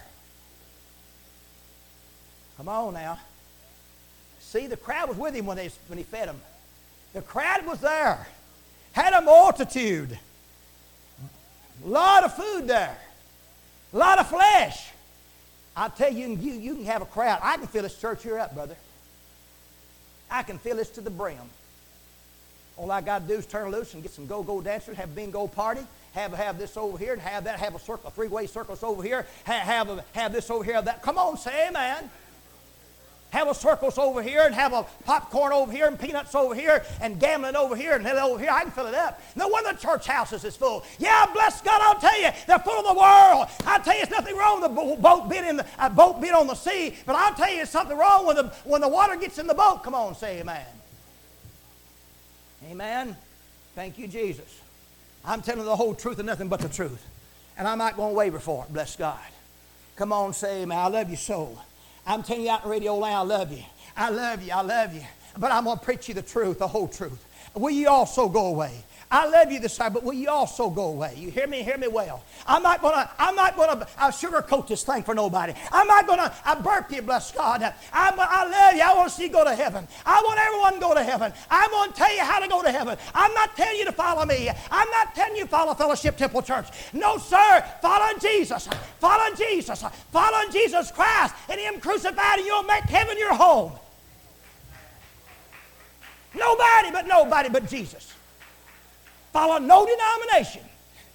Come 2.56 2.68
on 2.68 2.94
now. 2.94 3.18
See, 4.52 4.66
the 4.66 4.76
crowd 4.76 5.08
was 5.08 5.16
with 5.16 5.34
him 5.34 5.46
when, 5.46 5.56
they, 5.56 5.70
when 5.86 5.96
he 5.96 6.04
fed 6.04 6.28
them. 6.28 6.38
The 7.14 7.22
crowd 7.22 7.64
was 7.64 7.80
there, 7.80 8.26
had 8.92 9.14
a 9.14 9.22
multitude, 9.22 10.18
a 11.82 11.88
lot 11.88 12.22
of 12.22 12.36
food 12.36 12.68
there, 12.68 12.98
a 13.94 13.96
lot 13.96 14.18
of 14.18 14.28
flesh. 14.28 14.90
I 15.74 15.88
tell 15.88 16.12
you, 16.12 16.28
you, 16.28 16.52
you 16.52 16.74
can 16.74 16.84
have 16.84 17.00
a 17.00 17.06
crowd. 17.06 17.40
I 17.42 17.56
can 17.56 17.66
fill 17.66 17.82
this 17.82 17.98
church 17.98 18.24
here 18.24 18.38
up, 18.38 18.54
brother. 18.54 18.76
I 20.30 20.42
can 20.42 20.58
fill 20.58 20.76
this 20.76 20.90
to 20.90 21.00
the 21.00 21.08
brim. 21.08 21.38
All 22.76 22.90
I 22.90 23.00
got 23.00 23.22
to 23.22 23.28
do 23.28 23.38
is 23.38 23.46
turn 23.46 23.70
loose 23.70 23.94
and 23.94 24.02
get 24.02 24.12
some 24.12 24.26
go-go 24.26 24.60
dancers, 24.60 24.98
have 24.98 25.12
a 25.12 25.14
bingo 25.14 25.46
party, 25.46 25.80
have, 26.12 26.34
have 26.34 26.58
this 26.58 26.76
over 26.76 26.98
here, 26.98 27.14
and 27.14 27.22
have 27.22 27.44
that, 27.44 27.58
have 27.58 27.74
a 27.74 27.78
circle, 27.78 28.08
a 28.08 28.10
three-way 28.10 28.46
circus 28.46 28.82
over 28.82 29.02
here, 29.02 29.26
have, 29.44 29.62
have, 29.62 29.88
a, 29.88 30.04
have 30.12 30.30
this 30.34 30.50
over 30.50 30.62
here, 30.62 30.82
that. 30.82 31.00
Come 31.00 31.16
on, 31.16 31.38
say 31.38 31.68
amen 31.68 32.10
have 33.32 33.48
a 33.48 33.54
circus 33.54 33.98
over 33.98 34.22
here 34.22 34.42
and 34.42 34.54
have 34.54 34.72
a 34.74 34.84
popcorn 35.04 35.52
over 35.52 35.72
here 35.72 35.86
and 35.86 35.98
peanuts 35.98 36.34
over 36.34 36.54
here 36.54 36.84
and 37.00 37.18
gambling 37.18 37.56
over 37.56 37.74
here 37.74 37.94
and 37.94 38.06
over 38.06 38.38
here. 38.38 38.50
I 38.52 38.62
can 38.62 38.70
fill 38.70 38.86
it 38.86 38.94
up. 38.94 39.20
No 39.34 39.48
wonder 39.48 39.72
the 39.72 39.78
church 39.78 40.06
houses 40.06 40.44
is 40.44 40.54
full. 40.54 40.84
Yeah, 40.98 41.26
bless 41.32 41.62
God, 41.62 41.80
I'll 41.82 41.98
tell 41.98 42.20
you, 42.20 42.28
they're 42.46 42.58
full 42.58 42.78
of 42.78 42.94
the 42.94 43.00
world. 43.00 43.48
I'll 43.66 43.82
tell 43.82 43.94
you, 43.94 44.02
it's 44.02 44.10
nothing 44.10 44.36
wrong 44.36 44.60
with 44.60 44.70
the 44.70 45.02
boat 45.02 45.30
being 45.30 45.46
in 45.46 45.56
the 45.56 45.66
boat 45.94 46.20
being 46.20 46.34
on 46.34 46.46
the 46.46 46.54
sea, 46.54 46.94
but 47.06 47.16
I'll 47.16 47.34
tell 47.34 47.50
you, 47.50 47.62
it's 47.62 47.70
something 47.70 47.96
wrong 47.96 48.26
when 48.26 48.36
the 48.36 48.44
when 48.64 48.80
the 48.82 48.88
water 48.88 49.16
gets 49.16 49.38
in 49.38 49.46
the 49.46 49.54
boat. 49.54 49.82
Come 49.82 49.94
on, 49.94 50.14
say 50.14 50.40
amen. 50.40 50.66
Amen. 52.70 53.16
Thank 53.74 53.98
you, 53.98 54.06
Jesus. 54.06 54.60
I'm 55.24 55.40
telling 55.40 55.64
the 55.64 55.74
whole 55.74 55.94
truth 55.94 56.18
and 56.18 56.26
nothing 56.26 56.48
but 56.48 56.60
the 56.60 56.68
truth. 56.68 57.04
And 57.56 57.66
I'm 57.66 57.78
not 57.78 57.96
going 57.96 58.10
to 58.10 58.14
waver 58.14 58.38
for 58.38 58.64
it, 58.64 58.72
bless 58.72 58.96
God. 58.96 59.18
Come 59.96 60.12
on, 60.12 60.32
say 60.32 60.62
amen. 60.62 60.78
I 60.78 60.88
love 60.88 61.08
you 61.10 61.16
so. 61.16 61.58
I'm 62.06 62.22
telling 62.22 62.42
you 62.42 62.50
out 62.50 62.64
in 62.64 62.70
radio 62.70 62.96
land, 62.96 63.14
I 63.14 63.22
love 63.22 63.52
you. 63.52 63.64
I 63.96 64.10
love 64.10 64.42
you. 64.42 64.52
I 64.52 64.62
love 64.62 64.94
you. 64.94 65.02
But 65.38 65.52
I'm 65.52 65.64
going 65.64 65.78
to 65.78 65.84
preach 65.84 66.08
you 66.08 66.14
the 66.14 66.22
truth, 66.22 66.58
the 66.58 66.68
whole 66.68 66.88
truth. 66.88 67.24
Will 67.54 67.70
you 67.70 67.88
also 67.88 68.28
go 68.28 68.46
away? 68.46 68.84
I 69.12 69.28
love 69.28 69.52
you 69.52 69.60
this 69.60 69.76
time, 69.76 69.92
but 69.92 70.02
will 70.02 70.14
you 70.14 70.30
also 70.30 70.70
go 70.70 70.86
away? 70.86 71.12
You 71.18 71.30
hear 71.30 71.46
me? 71.46 71.62
Hear 71.62 71.76
me 71.76 71.86
well. 71.86 72.24
I'm 72.46 72.62
not 72.62 72.80
gonna. 72.80 73.10
I'm 73.18 73.36
not 73.36 73.58
gonna 73.58 73.86
uh, 73.98 74.10
sugarcoat 74.10 74.68
this 74.68 74.84
thing 74.84 75.02
for 75.02 75.14
nobody. 75.14 75.52
I'm 75.70 75.86
not 75.86 76.06
gonna 76.06 76.34
uh, 76.46 76.62
burp 76.62 76.90
you, 76.90 77.02
bless 77.02 77.30
God. 77.30 77.62
I'm, 77.92 78.14
I 78.18 78.48
love 78.48 78.74
you. 78.74 78.80
I 78.80 78.94
want 78.94 79.10
to 79.10 79.14
see 79.14 79.24
you 79.24 79.28
go 79.28 79.44
to 79.44 79.54
heaven. 79.54 79.86
I 80.06 80.22
want 80.24 80.40
everyone 80.40 80.74
to 80.74 80.80
go 80.80 80.94
to 80.94 81.02
heaven. 81.02 81.30
I'm 81.50 81.70
gonna 81.70 81.92
tell 81.92 82.14
you 82.14 82.22
how 82.22 82.40
to 82.40 82.48
go 82.48 82.62
to 82.62 82.72
heaven. 82.72 82.96
I'm 83.14 83.34
not 83.34 83.54
telling 83.54 83.76
you 83.76 83.84
to 83.84 83.92
follow 83.92 84.24
me. 84.24 84.48
I'm 84.70 84.90
not 84.90 85.14
telling 85.14 85.36
you 85.36 85.44
follow 85.44 85.74
Fellowship 85.74 86.16
Temple 86.16 86.40
Church. 86.40 86.68
No, 86.94 87.18
sir. 87.18 87.62
Follow 87.82 88.18
Jesus. 88.18 88.66
Follow 88.98 89.34
Jesus. 89.36 89.84
Follow 90.10 90.50
Jesus 90.50 90.90
Christ 90.90 91.34
and 91.50 91.60
Him 91.60 91.80
crucified, 91.80 92.38
and 92.38 92.46
you'll 92.46 92.62
make 92.62 92.84
heaven 92.84 93.18
your 93.18 93.34
home. 93.34 93.72
Nobody 96.34 96.90
but 96.90 97.06
nobody 97.06 97.50
but 97.50 97.68
Jesus. 97.68 98.14
Follow 99.32 99.58
no 99.58 99.86
denomination, 99.86 100.62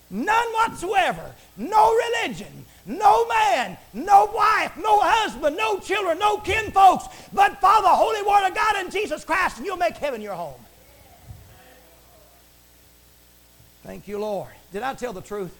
none 0.09 0.47
whatsoever, 0.53 1.31
no 1.55 1.95
religion, 1.95 2.65
no 2.87 3.27
man, 3.27 3.77
no 3.93 4.25
wife, 4.33 4.75
no 4.77 4.99
husband, 4.99 5.55
no 5.55 5.79
children, 5.79 6.17
no 6.17 6.37
kin 6.39 6.71
folks, 6.71 7.05
but 7.31 7.61
follow 7.61 7.83
the 7.83 7.89
Holy 7.89 8.23
Word 8.23 8.47
of 8.47 8.55
God 8.55 8.75
and 8.77 8.91
Jesus 8.91 9.23
Christ, 9.23 9.57
and 9.57 9.65
you'll 9.65 9.77
make 9.77 9.97
heaven 9.97 10.21
your 10.21 10.33
home. 10.33 10.59
Thank 13.83 14.07
you, 14.07 14.17
Lord. 14.17 14.51
Did 14.73 14.83
I 14.83 14.95
tell 14.95 15.13
the 15.13 15.21
truth? 15.21 15.55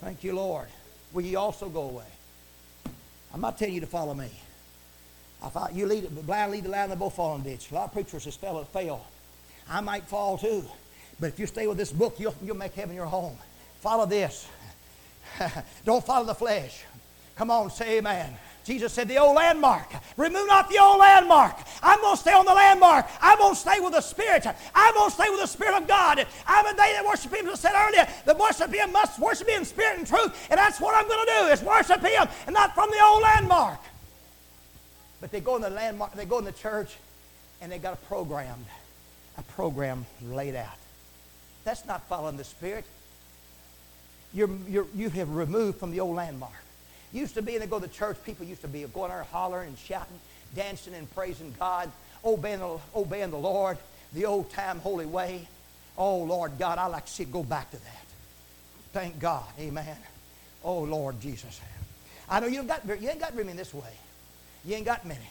Thank 0.00 0.24
you, 0.24 0.34
Lord. 0.34 0.68
Will 1.12 1.24
you 1.24 1.38
also 1.38 1.68
go 1.68 1.82
away? 1.82 2.04
I'm 3.34 3.40
not 3.40 3.58
telling 3.58 3.74
you 3.74 3.80
to 3.80 3.86
follow 3.86 4.14
me. 4.14 4.30
I 5.42 5.48
thought 5.48 5.74
you 5.74 5.86
lead 5.86 6.04
the 6.04 6.22
blind 6.22 6.52
lead 6.52 6.64
the 6.64 6.68
line, 6.68 6.90
they 6.90 6.96
both 6.96 7.14
fall 7.14 7.34
in 7.36 7.42
ditch. 7.42 7.70
A 7.70 7.74
lot 7.74 7.84
of 7.86 7.92
preachers 7.92 8.24
just 8.24 8.40
fell, 8.40 8.62
fail. 8.64 9.04
I 9.68 9.80
might 9.80 10.04
fall 10.04 10.38
too. 10.38 10.64
But 11.20 11.28
if 11.28 11.38
you 11.38 11.46
stay 11.46 11.66
with 11.66 11.76
this 11.76 11.92
book, 11.92 12.18
you'll, 12.18 12.34
you'll 12.42 12.56
make 12.56 12.74
heaven 12.74 12.96
your 12.96 13.06
home. 13.06 13.36
Follow 13.80 14.06
this. 14.06 14.48
Don't 15.84 16.04
follow 16.04 16.24
the 16.24 16.34
flesh. 16.34 16.84
Come 17.36 17.50
on, 17.50 17.70
say 17.70 17.98
amen. 17.98 18.36
Jesus 18.64 18.92
said, 18.92 19.08
The 19.08 19.18
old 19.18 19.36
landmark. 19.36 19.90
Remove 20.16 20.46
not 20.46 20.68
the 20.68 20.78
old 20.78 21.00
landmark. 21.00 21.56
I'm 21.82 22.00
going 22.00 22.14
to 22.14 22.20
stay 22.20 22.32
on 22.32 22.44
the 22.44 22.54
landmark. 22.54 23.06
I'm 23.20 23.38
going 23.38 23.54
to 23.54 23.60
stay 23.60 23.80
with 23.80 23.92
the 23.92 24.00
Spirit. 24.00 24.46
I'm 24.74 24.94
going 24.94 25.10
to 25.10 25.14
stay 25.14 25.30
with 25.30 25.40
the 25.40 25.46
Spirit 25.46 25.80
of 25.80 25.88
God. 25.88 26.26
I'm 26.46 26.66
a 26.66 26.70
day 26.76 26.92
that 26.94 27.04
worship 27.04 27.34
Him. 27.34 27.48
I 27.48 27.54
said 27.54 27.72
earlier, 27.74 28.06
the 28.26 28.34
worship 28.34 28.72
Him 28.72 28.92
must 28.92 29.18
worship 29.18 29.48
Him 29.48 29.60
in 29.60 29.64
spirit 29.64 29.98
and 29.98 30.06
truth. 30.06 30.48
And 30.50 30.58
that's 30.58 30.80
what 30.80 30.94
I'm 30.94 31.08
going 31.08 31.26
to 31.26 31.32
do, 31.40 31.46
is 31.52 31.62
worship 31.62 32.00
Him 32.02 32.28
and 32.46 32.54
not 32.54 32.74
from 32.74 32.90
the 32.90 33.02
old 33.02 33.22
landmark. 33.22 33.80
But 35.20 35.32
they 35.32 35.40
go 35.40 35.56
in 35.56 35.62
the 35.62 35.70
landmark, 35.70 36.14
they 36.14 36.24
go 36.24 36.38
in 36.38 36.44
the 36.44 36.52
church, 36.52 36.96
and 37.60 37.70
they 37.70 37.78
got 37.78 37.94
a 37.94 38.06
program, 38.06 38.58
a 39.36 39.42
program 39.42 40.06
laid 40.22 40.54
out. 40.54 40.79
That's 41.64 41.86
not 41.86 42.08
following 42.08 42.36
the 42.36 42.44
Spirit. 42.44 42.84
You're, 44.32 44.50
you're, 44.68 44.86
you 44.94 45.10
have 45.10 45.30
removed 45.34 45.78
from 45.78 45.90
the 45.90 46.00
old 46.00 46.16
landmark. 46.16 46.52
Used 47.12 47.34
to 47.34 47.42
be, 47.42 47.54
and 47.54 47.62
they 47.62 47.66
go 47.66 47.80
to 47.80 47.88
church, 47.88 48.16
people 48.24 48.46
used 48.46 48.62
to 48.62 48.68
be 48.68 48.84
going 48.84 49.10
there 49.10 49.24
hollering 49.24 49.68
and 49.68 49.78
shouting, 49.78 50.18
dancing 50.54 50.94
and 50.94 51.12
praising 51.14 51.52
God, 51.58 51.90
obeying 52.24 52.60
the, 52.60 52.78
obeying 52.94 53.30
the 53.30 53.38
Lord, 53.38 53.78
the 54.12 54.26
old 54.26 54.50
time 54.50 54.78
holy 54.78 55.06
way. 55.06 55.48
Oh, 55.98 56.18
Lord 56.18 56.52
God, 56.58 56.78
I 56.78 56.86
like 56.86 57.06
to 57.06 57.12
see 57.12 57.24
it 57.24 57.32
go 57.32 57.42
back 57.42 57.70
to 57.72 57.76
that. 57.76 58.04
Thank 58.92 59.18
God. 59.18 59.44
Amen. 59.58 59.96
Oh, 60.62 60.80
Lord 60.80 61.20
Jesus. 61.20 61.60
I 62.28 62.38
know 62.38 62.46
you, 62.46 62.62
got, 62.62 62.86
you 62.86 63.08
ain't 63.08 63.20
got 63.20 63.34
many 63.34 63.52
this 63.54 63.74
way. 63.74 63.92
You 64.64 64.76
ain't 64.76 64.86
got 64.86 65.04
many. 65.04 65.28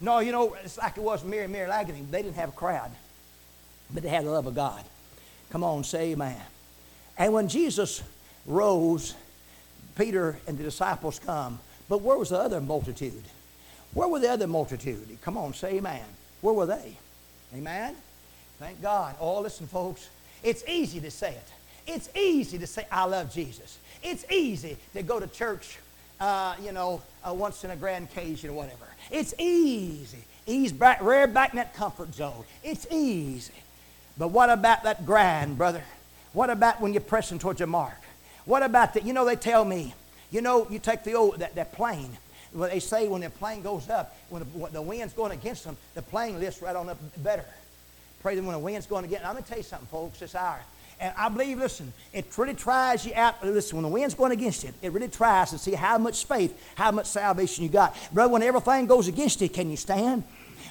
No, 0.00 0.20
you 0.20 0.32
know, 0.32 0.56
it's 0.64 0.78
like 0.78 0.96
it 0.96 1.02
was 1.02 1.22
Mary, 1.22 1.46
Mary 1.46 1.68
Magdalene. 1.68 2.08
They 2.10 2.22
didn't 2.22 2.36
have 2.36 2.48
a 2.48 2.52
crowd, 2.52 2.90
but 3.92 4.02
they 4.02 4.08
had 4.08 4.24
the 4.24 4.30
love 4.30 4.46
of 4.46 4.54
God. 4.54 4.82
Come 5.50 5.64
on, 5.64 5.84
say 5.84 6.12
amen. 6.12 6.40
And 7.18 7.32
when 7.32 7.48
Jesus 7.48 8.02
rose, 8.46 9.14
Peter 9.96 10.38
and 10.46 10.56
the 10.56 10.62
disciples 10.62 11.18
come. 11.18 11.58
But 11.88 12.02
where 12.02 12.16
was 12.16 12.30
the 12.30 12.38
other 12.38 12.60
multitude? 12.60 13.22
Where 13.92 14.08
were 14.08 14.20
the 14.20 14.30
other 14.30 14.46
multitude? 14.46 15.18
Come 15.22 15.36
on, 15.36 15.52
say 15.52 15.74
amen. 15.74 16.02
Where 16.40 16.54
were 16.54 16.66
they? 16.66 16.96
Amen? 17.54 17.96
Thank 18.58 18.80
God. 18.80 19.16
Oh, 19.20 19.40
listen, 19.40 19.66
folks. 19.66 20.08
It's 20.42 20.62
easy 20.68 21.00
to 21.00 21.10
say 21.10 21.32
it. 21.32 21.48
It's 21.86 22.08
easy 22.16 22.58
to 22.58 22.66
say, 22.66 22.86
I 22.90 23.04
love 23.04 23.32
Jesus. 23.32 23.78
It's 24.02 24.24
easy 24.30 24.76
to 24.94 25.02
go 25.02 25.18
to 25.18 25.26
church, 25.26 25.78
uh, 26.20 26.54
you 26.62 26.72
know, 26.72 27.02
uh, 27.28 27.34
once 27.34 27.64
in 27.64 27.70
a 27.72 27.76
grand 27.76 28.08
occasion 28.10 28.50
or 28.50 28.52
whatever. 28.52 28.86
It's 29.10 29.34
easy. 29.38 30.24
Ease 30.46 30.72
back, 30.72 31.02
rare 31.02 31.26
back 31.26 31.50
in 31.50 31.56
that 31.56 31.74
comfort 31.74 32.14
zone. 32.14 32.44
It's 32.62 32.86
easy. 32.90 33.52
But 34.20 34.32
what 34.32 34.50
about 34.50 34.82
that 34.82 35.06
grind, 35.06 35.56
brother? 35.56 35.82
What 36.34 36.50
about 36.50 36.78
when 36.78 36.92
you're 36.92 37.00
pressing 37.00 37.38
towards 37.38 37.58
your 37.58 37.68
mark? 37.68 37.96
What 38.44 38.62
about 38.62 38.92
that? 38.92 39.06
You 39.06 39.14
know, 39.14 39.24
they 39.24 39.34
tell 39.34 39.64
me, 39.64 39.94
you 40.30 40.42
know, 40.42 40.66
you 40.68 40.78
take 40.78 41.04
the 41.04 41.14
old, 41.14 41.38
that, 41.38 41.54
that 41.54 41.72
plane. 41.72 42.18
Well, 42.52 42.68
they 42.68 42.80
say 42.80 43.08
when 43.08 43.22
the 43.22 43.30
plane 43.30 43.62
goes 43.62 43.88
up, 43.88 44.14
when 44.28 44.42
the, 44.42 44.48
when 44.50 44.72
the 44.72 44.82
wind's 44.82 45.14
going 45.14 45.32
against 45.32 45.64
them, 45.64 45.74
the 45.94 46.02
plane 46.02 46.38
lifts 46.38 46.60
right 46.60 46.76
on 46.76 46.90
up 46.90 46.98
better. 47.16 47.46
Pray 48.20 48.34
that 48.34 48.44
when 48.44 48.52
the 48.52 48.58
wind's 48.58 48.86
going 48.86 49.06
against, 49.06 49.24
I'm 49.24 49.32
going 49.32 49.42
to 49.42 49.48
tell 49.48 49.58
you 49.58 49.64
something, 49.64 49.88
folks, 49.88 50.18
this 50.18 50.34
hour. 50.34 50.60
And 51.00 51.14
I 51.16 51.30
believe, 51.30 51.58
listen, 51.58 51.90
it 52.12 52.26
really 52.36 52.52
tries 52.52 53.06
you 53.06 53.12
out. 53.14 53.42
Listen, 53.42 53.78
when 53.78 53.84
the 53.84 53.88
wind's 53.88 54.12
going 54.12 54.32
against 54.32 54.64
you, 54.64 54.74
it 54.82 54.92
really 54.92 55.08
tries 55.08 55.48
to 55.52 55.56
see 55.56 55.72
how 55.72 55.96
much 55.96 56.26
faith, 56.26 56.62
how 56.74 56.90
much 56.90 57.06
salvation 57.06 57.64
you 57.64 57.70
got. 57.70 57.96
Brother, 58.12 58.30
when 58.30 58.42
everything 58.42 58.84
goes 58.84 59.08
against 59.08 59.40
you, 59.40 59.48
can 59.48 59.70
you 59.70 59.78
stand? 59.78 60.24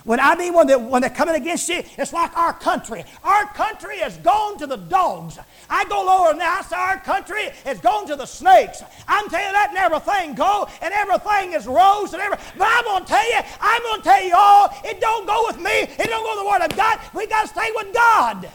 When 0.10 0.19
I 0.19 0.34
mean 0.34 0.56
when 0.56 0.65
they're, 0.65 0.80
when 0.80 1.04
they're 1.04 1.12
coming 1.12 1.36
against 1.36 1.69
you, 1.69 1.84
it's 1.95 2.12
like 2.13 2.36
our 2.36 2.52
country. 2.52 3.06
Our 3.24 3.45
country 3.54 4.00
has 4.00 4.17
gone 4.17 4.58
to 4.58 4.65
the 4.65 4.76
dogs. 4.76 5.38
I 5.69 5.86
go 5.86 6.04
lower 6.04 6.34
now. 6.34 6.58
I 6.58 6.62
say 6.63 6.76
our 6.76 6.98
country 6.98 7.50
has 7.63 7.80
gone 7.80 8.08
to 8.08 8.15
the 8.15 8.26
snakes. 8.26 8.82
I'm 9.08 9.30
telling 9.30 9.45
you 9.45 9.52
that 9.52 9.67
and 9.69 9.78
everything 9.78 10.34
go 10.34 10.67
and 10.82 10.91
everything 10.95 11.54
is 11.54 11.67
rose 11.67 12.13
and 12.13 12.24
every. 12.24 12.39
But 12.58 12.67
I'm 12.72 13.04
to 13.04 13.08
tell 13.08 13.30
you, 13.30 13.39
I'm 13.62 13.82
to 14.00 14.04
tell 14.04 14.24
you 14.24 14.34
all, 14.36 14.74
it 14.84 15.00
don't 15.00 15.28
go 15.28 15.43
with 15.45 15.60
me. 15.60 15.69
It 15.69 16.08
don't 16.08 16.24
go 16.24 16.32
with 16.32 16.39
the 16.39 16.50
Word 16.50 16.72
of 16.72 16.76
God. 16.76 17.00
We 17.13 17.28
got 17.28 17.43
to 17.43 17.48
stay 17.50 17.69
with 17.76 17.93
God. 17.93 18.50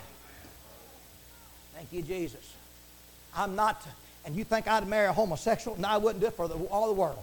Thank 1.76 1.92
you, 1.92 2.02
Jesus. 2.02 2.52
I'm 3.36 3.54
not, 3.54 3.80
and 4.24 4.34
you 4.34 4.42
think 4.42 4.66
I'd 4.66 4.88
marry 4.88 5.06
a 5.06 5.12
homosexual? 5.12 5.80
No, 5.80 5.86
I 5.86 5.98
wouldn't 5.98 6.20
do 6.20 6.26
it 6.26 6.34
for 6.34 6.48
the, 6.48 6.56
all 6.64 6.88
the 6.88 6.94
world. 6.94 7.22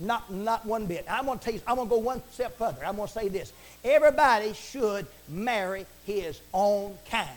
Not, 0.00 0.32
not 0.32 0.64
one 0.64 0.86
bit. 0.86 1.04
I'm 1.08 1.26
going 1.26 1.38
to 1.38 1.44
tell 1.44 1.54
you, 1.54 1.60
I'm 1.66 1.76
going 1.76 1.88
to 1.88 1.94
go 1.94 1.98
one 1.98 2.22
step 2.32 2.56
further. 2.56 2.84
I'm 2.84 2.96
going 2.96 3.08
to 3.08 3.12
say 3.12 3.28
this. 3.28 3.52
Everybody 3.84 4.54
should 4.54 5.06
marry 5.28 5.86
his 6.06 6.40
own 6.54 6.96
kind. 7.10 7.28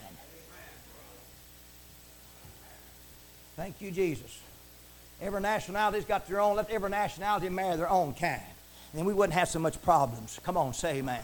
Thank 3.56 3.82
you, 3.82 3.92
Jesus. 3.92 4.40
Every 5.22 5.42
nationality's 5.42 6.06
got 6.06 6.28
their 6.28 6.42
own, 6.42 6.56
let 6.56 6.70
every 6.70 6.90
nationality 6.90 7.50
marry 7.50 7.78
their 7.78 7.90
own 7.90 8.14
kind. 8.14 8.42
And 8.92 9.00
then 9.00 9.06
we 9.06 9.14
wouldn't 9.14 9.38
have 9.38 9.48
so 9.50 9.60
much 9.60 9.82
problems. 9.82 10.40
Come 10.44 10.58
on, 10.58 10.74
say 10.74 10.98
amen. 10.98 11.22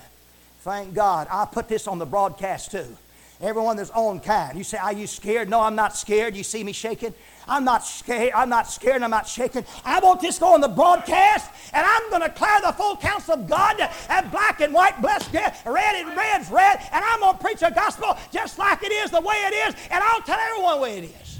Thank 0.61 0.93
God. 0.93 1.27
I 1.31 1.45
put 1.45 1.67
this 1.67 1.87
on 1.87 1.99
the 1.99 2.05
broadcast 2.05 2.71
too. 2.71 2.97
Everyone 3.41 3.77
there's 3.77 3.91
own 3.91 4.19
kind. 4.19 4.57
You 4.57 4.65
say, 4.65 4.77
Are 4.77 4.91
you 4.91 5.07
scared? 5.07 5.49
No, 5.49 5.61
I'm 5.61 5.75
not 5.75 5.95
scared. 5.95 6.35
You 6.35 6.43
see 6.43 6.63
me 6.63 6.73
shaking? 6.73 7.13
I'm 7.47 7.63
not 7.63 7.85
scared. 7.85 8.33
I'm 8.35 8.49
not 8.49 8.69
scared 8.69 9.01
I'm 9.01 9.09
not 9.09 9.27
shaking. 9.27 9.65
I 9.85 9.99
want 9.99 10.19
this 10.21 10.37
go 10.39 10.53
on 10.53 10.61
the 10.61 10.67
broadcast 10.67 11.49
and 11.73 11.85
I'm 11.85 12.09
going 12.09 12.21
to 12.21 12.27
declare 12.27 12.61
the 12.61 12.73
full 12.73 12.97
counsel 12.97 13.35
of 13.35 13.47
God 13.47 13.79
and 14.09 14.31
black 14.31 14.59
and 14.61 14.73
white, 14.73 15.01
blessed, 15.01 15.33
red 15.33 15.55
and 15.65 16.17
red's 16.17 16.49
red, 16.51 16.79
and 16.91 17.03
I'm 17.03 17.19
going 17.21 17.37
to 17.37 17.43
preach 17.43 17.61
a 17.61 17.71
gospel 17.71 18.17
just 18.31 18.59
like 18.59 18.83
it 18.83 18.91
is, 18.91 19.11
the 19.11 19.21
way 19.21 19.35
it 19.35 19.69
is, 19.69 19.75
and 19.89 20.03
I'll 20.03 20.21
tell 20.21 20.39
everyone 20.39 20.75
the 20.75 20.81
way 20.81 20.97
it 20.99 21.03
is. 21.05 21.39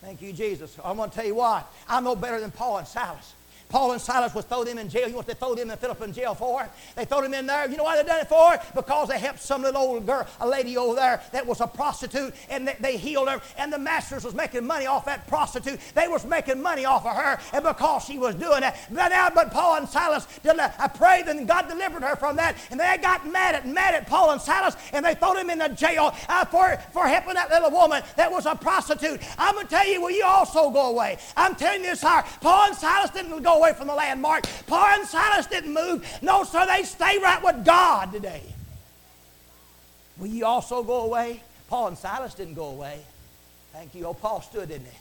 Thank 0.00 0.22
you, 0.22 0.32
Jesus. 0.32 0.76
I'm 0.84 0.96
going 0.96 1.10
to 1.10 1.16
tell 1.16 1.26
you 1.26 1.34
what. 1.34 1.70
I'm 1.88 2.04
no 2.04 2.14
better 2.14 2.38
than 2.38 2.50
Paul 2.50 2.78
and 2.78 2.86
Silas. 2.86 3.32
Paul 3.68 3.92
and 3.92 4.00
Silas 4.00 4.34
was 4.34 4.44
throw 4.44 4.64
them 4.64 4.78
in 4.78 4.88
jail. 4.88 5.06
You 5.06 5.10
know 5.10 5.16
what 5.18 5.26
they 5.26 5.34
throw 5.34 5.54
them 5.54 5.70
in 5.70 5.76
Philippian 5.76 6.12
jail 6.12 6.34
for? 6.34 6.68
They 6.94 7.04
throw 7.04 7.22
them 7.22 7.34
in 7.34 7.46
there. 7.46 7.68
You 7.68 7.76
know 7.76 7.84
why 7.84 7.96
they 7.96 8.06
done 8.06 8.20
it 8.20 8.28
for? 8.28 8.56
Because 8.74 9.08
they 9.08 9.18
helped 9.18 9.40
some 9.40 9.62
little 9.62 9.80
old 9.80 10.06
girl, 10.06 10.26
a 10.40 10.48
lady 10.48 10.76
over 10.76 10.94
there 10.94 11.22
that 11.32 11.46
was 11.46 11.60
a 11.60 11.66
prostitute, 11.66 12.34
and 12.48 12.68
they, 12.68 12.76
they 12.80 12.96
healed 12.96 13.28
her. 13.28 13.40
And 13.58 13.72
the 13.72 13.78
masters 13.78 14.24
was 14.24 14.34
making 14.34 14.66
money 14.66 14.86
off 14.86 15.04
that 15.06 15.26
prostitute. 15.26 15.80
They 15.94 16.08
was 16.08 16.24
making 16.24 16.62
money 16.62 16.84
off 16.84 17.04
of 17.06 17.16
her, 17.16 17.38
and 17.52 17.64
because 17.64 18.04
she 18.04 18.18
was 18.18 18.34
doing 18.34 18.60
that. 18.60 18.78
But 18.90 19.08
now, 19.08 19.30
but 19.30 19.50
Paul 19.50 19.76
and 19.76 19.88
Silas, 19.88 20.26
did 20.42 20.58
I 20.58 20.88
pray 20.88 21.22
that 21.22 21.46
God 21.46 21.68
delivered 21.68 22.02
her 22.02 22.16
from 22.16 22.36
that, 22.36 22.56
and 22.70 22.78
they 22.78 22.98
got 23.00 23.26
mad 23.30 23.54
at 23.54 23.66
mad 23.66 23.94
at 23.94 24.06
Paul 24.06 24.30
and 24.30 24.40
Silas, 24.40 24.76
and 24.92 25.04
they 25.04 25.14
threw 25.14 25.34
them 25.34 25.50
in 25.50 25.58
the 25.58 25.68
jail 25.68 26.14
uh, 26.28 26.44
for 26.44 26.76
for 26.92 27.06
helping 27.06 27.34
that 27.34 27.50
little 27.50 27.70
woman 27.70 28.02
that 28.16 28.30
was 28.30 28.46
a 28.46 28.54
prostitute. 28.54 29.20
I'm 29.38 29.56
gonna 29.56 29.68
tell 29.68 29.86
you, 29.86 30.00
will 30.00 30.10
you 30.10 30.24
also 30.24 30.70
go 30.70 30.90
away? 30.90 31.18
I'm 31.36 31.54
telling 31.54 31.82
you 31.82 31.90
this 31.90 32.02
here. 32.02 32.24
Paul 32.40 32.68
and 32.68 32.76
Silas 32.76 33.10
didn't 33.10 33.42
go 33.42 33.53
away 33.58 33.72
from 33.72 33.86
the 33.86 33.94
landmark. 33.94 34.44
Paul 34.66 34.86
and 34.98 35.06
Silas 35.06 35.46
didn't 35.46 35.72
move. 35.72 36.06
No, 36.22 36.44
sir, 36.44 36.66
they 36.66 36.82
stay 36.82 37.18
right 37.18 37.42
with 37.42 37.64
God 37.64 38.12
today. 38.12 38.42
Will 40.18 40.28
you 40.28 40.44
also 40.46 40.82
go 40.82 41.02
away? 41.02 41.42
Paul 41.68 41.88
and 41.88 41.98
Silas 41.98 42.34
didn't 42.34 42.54
go 42.54 42.66
away. 42.66 43.00
Thank 43.72 43.94
you. 43.94 44.06
Oh, 44.06 44.14
Paul 44.14 44.40
stood, 44.42 44.68
didn't 44.68 44.86
he? 44.86 44.98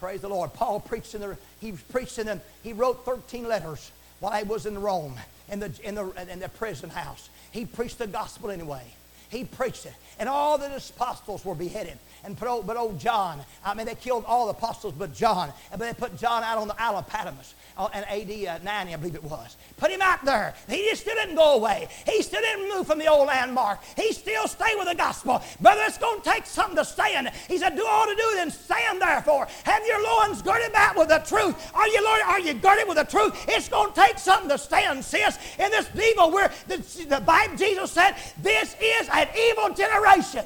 Praise 0.00 0.20
the 0.20 0.28
Lord. 0.28 0.52
Paul 0.52 0.80
preached 0.80 1.14
in 1.14 1.22
the, 1.22 1.36
he 1.60 1.72
preached 1.72 2.18
in 2.18 2.26
them, 2.26 2.40
he 2.62 2.72
wrote 2.72 3.04
13 3.06 3.48
letters 3.48 3.90
while 4.20 4.32
he 4.32 4.44
was 4.44 4.66
in 4.66 4.78
Rome, 4.80 5.16
in 5.50 5.60
the, 5.60 5.72
in 5.82 5.94
the, 5.94 6.10
in 6.30 6.38
the 6.38 6.48
prison 6.50 6.90
house. 6.90 7.30
He 7.50 7.64
preached 7.64 7.98
the 7.98 8.06
gospel 8.06 8.50
anyway. 8.50 8.82
He 9.28 9.44
preached 9.44 9.86
it. 9.86 9.94
And 10.18 10.28
all 10.28 10.58
the 10.58 10.66
apostles 10.66 11.44
were 11.44 11.54
beheaded. 11.54 11.98
And 12.26 12.36
but 12.36 12.48
old, 12.48 12.66
but 12.66 12.76
old 12.76 12.98
John, 12.98 13.40
I 13.64 13.72
mean, 13.72 13.86
they 13.86 13.94
killed 13.94 14.24
all 14.26 14.46
the 14.46 14.50
apostles 14.50 14.94
but 14.98 15.14
John. 15.14 15.52
But 15.70 15.78
they 15.78 15.92
put 15.94 16.16
John 16.18 16.42
out 16.42 16.58
on 16.58 16.66
the 16.66 16.74
Isle 16.82 16.96
of 16.96 17.06
Patmos 17.06 17.54
uh, 17.78 17.88
in 17.94 18.02
AD 18.02 18.60
uh, 18.60 18.64
90, 18.64 18.94
I 18.94 18.96
believe 18.96 19.14
it 19.14 19.22
was. 19.22 19.56
Put 19.76 19.92
him 19.92 20.02
out 20.02 20.24
there. 20.24 20.52
He 20.68 20.88
just 20.90 21.02
still 21.02 21.14
didn't 21.14 21.36
go 21.36 21.54
away. 21.54 21.86
He 22.04 22.22
still 22.22 22.40
didn't 22.40 22.68
move 22.68 22.88
from 22.88 22.98
the 22.98 23.06
old 23.06 23.28
landmark. 23.28 23.78
He 23.94 24.12
still 24.12 24.48
stayed 24.48 24.74
with 24.76 24.88
the 24.88 24.96
gospel. 24.96 25.40
Brother, 25.60 25.82
it's 25.84 25.98
going 25.98 26.20
to 26.20 26.28
take 26.28 26.46
something 26.46 26.74
to 26.74 26.84
stand. 26.84 27.30
He 27.46 27.58
said, 27.58 27.76
do 27.76 27.86
all 27.88 28.06
to 28.06 28.14
do, 28.16 28.30
then 28.34 28.50
stand 28.50 29.00
therefore. 29.00 29.46
Have 29.62 29.86
your 29.86 30.02
loins 30.02 30.42
girded 30.42 30.70
about 30.70 30.96
with 30.96 31.08
the 31.08 31.18
truth. 31.18 31.54
Are 31.74 31.86
you, 31.86 32.04
Lord, 32.04 32.22
are 32.26 32.40
you 32.40 32.54
girded 32.54 32.88
with 32.88 32.96
the 32.96 33.04
truth? 33.04 33.36
It's 33.46 33.68
going 33.68 33.92
to 33.92 34.00
take 34.00 34.18
something 34.18 34.48
to 34.50 34.58
stand, 34.58 35.04
sis. 35.04 35.38
In 35.60 35.70
this 35.70 35.88
evil, 35.94 36.32
where 36.32 36.50
the, 36.66 36.78
the 37.08 37.20
Bible, 37.20 37.56
Jesus 37.56 37.92
said, 37.92 38.16
this 38.42 38.74
is 38.80 39.08
an 39.12 39.28
evil 39.36 39.72
generation. 39.72 40.44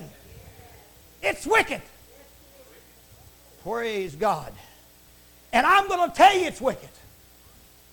It's 1.22 1.46
wicked. 1.46 1.82
Praise 3.62 4.14
God. 4.14 4.52
And 5.52 5.66
I'm 5.66 5.88
going 5.88 6.10
to 6.10 6.16
tell 6.16 6.36
you 6.36 6.46
it's 6.46 6.60
wicked. 6.60 6.88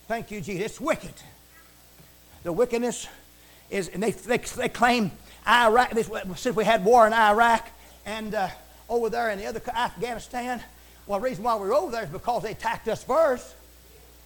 Thank 0.06 0.30
you, 0.30 0.40
Jesus. 0.40 0.64
It's 0.64 0.80
wicked. 0.80 1.14
The 2.42 2.52
wickedness 2.52 3.08
is, 3.70 3.88
and 3.88 4.02
they, 4.02 4.12
they, 4.12 4.38
they 4.38 4.68
claim 4.68 5.10
Iraq, 5.46 5.92
since 6.36 6.56
we 6.56 6.64
had 6.64 6.84
war 6.84 7.06
in 7.06 7.12
Iraq 7.12 7.68
and 8.06 8.34
uh, 8.34 8.48
over 8.88 9.10
there 9.10 9.30
in 9.30 9.38
the 9.38 9.46
other 9.46 9.60
Afghanistan, 9.74 10.62
well, 11.06 11.18
the 11.18 11.24
reason 11.24 11.44
why 11.44 11.56
we 11.56 11.68
were 11.68 11.74
over 11.74 11.90
there 11.90 12.04
is 12.04 12.10
because 12.10 12.42
they 12.42 12.52
attacked 12.52 12.88
us 12.88 13.02
first. 13.02 13.54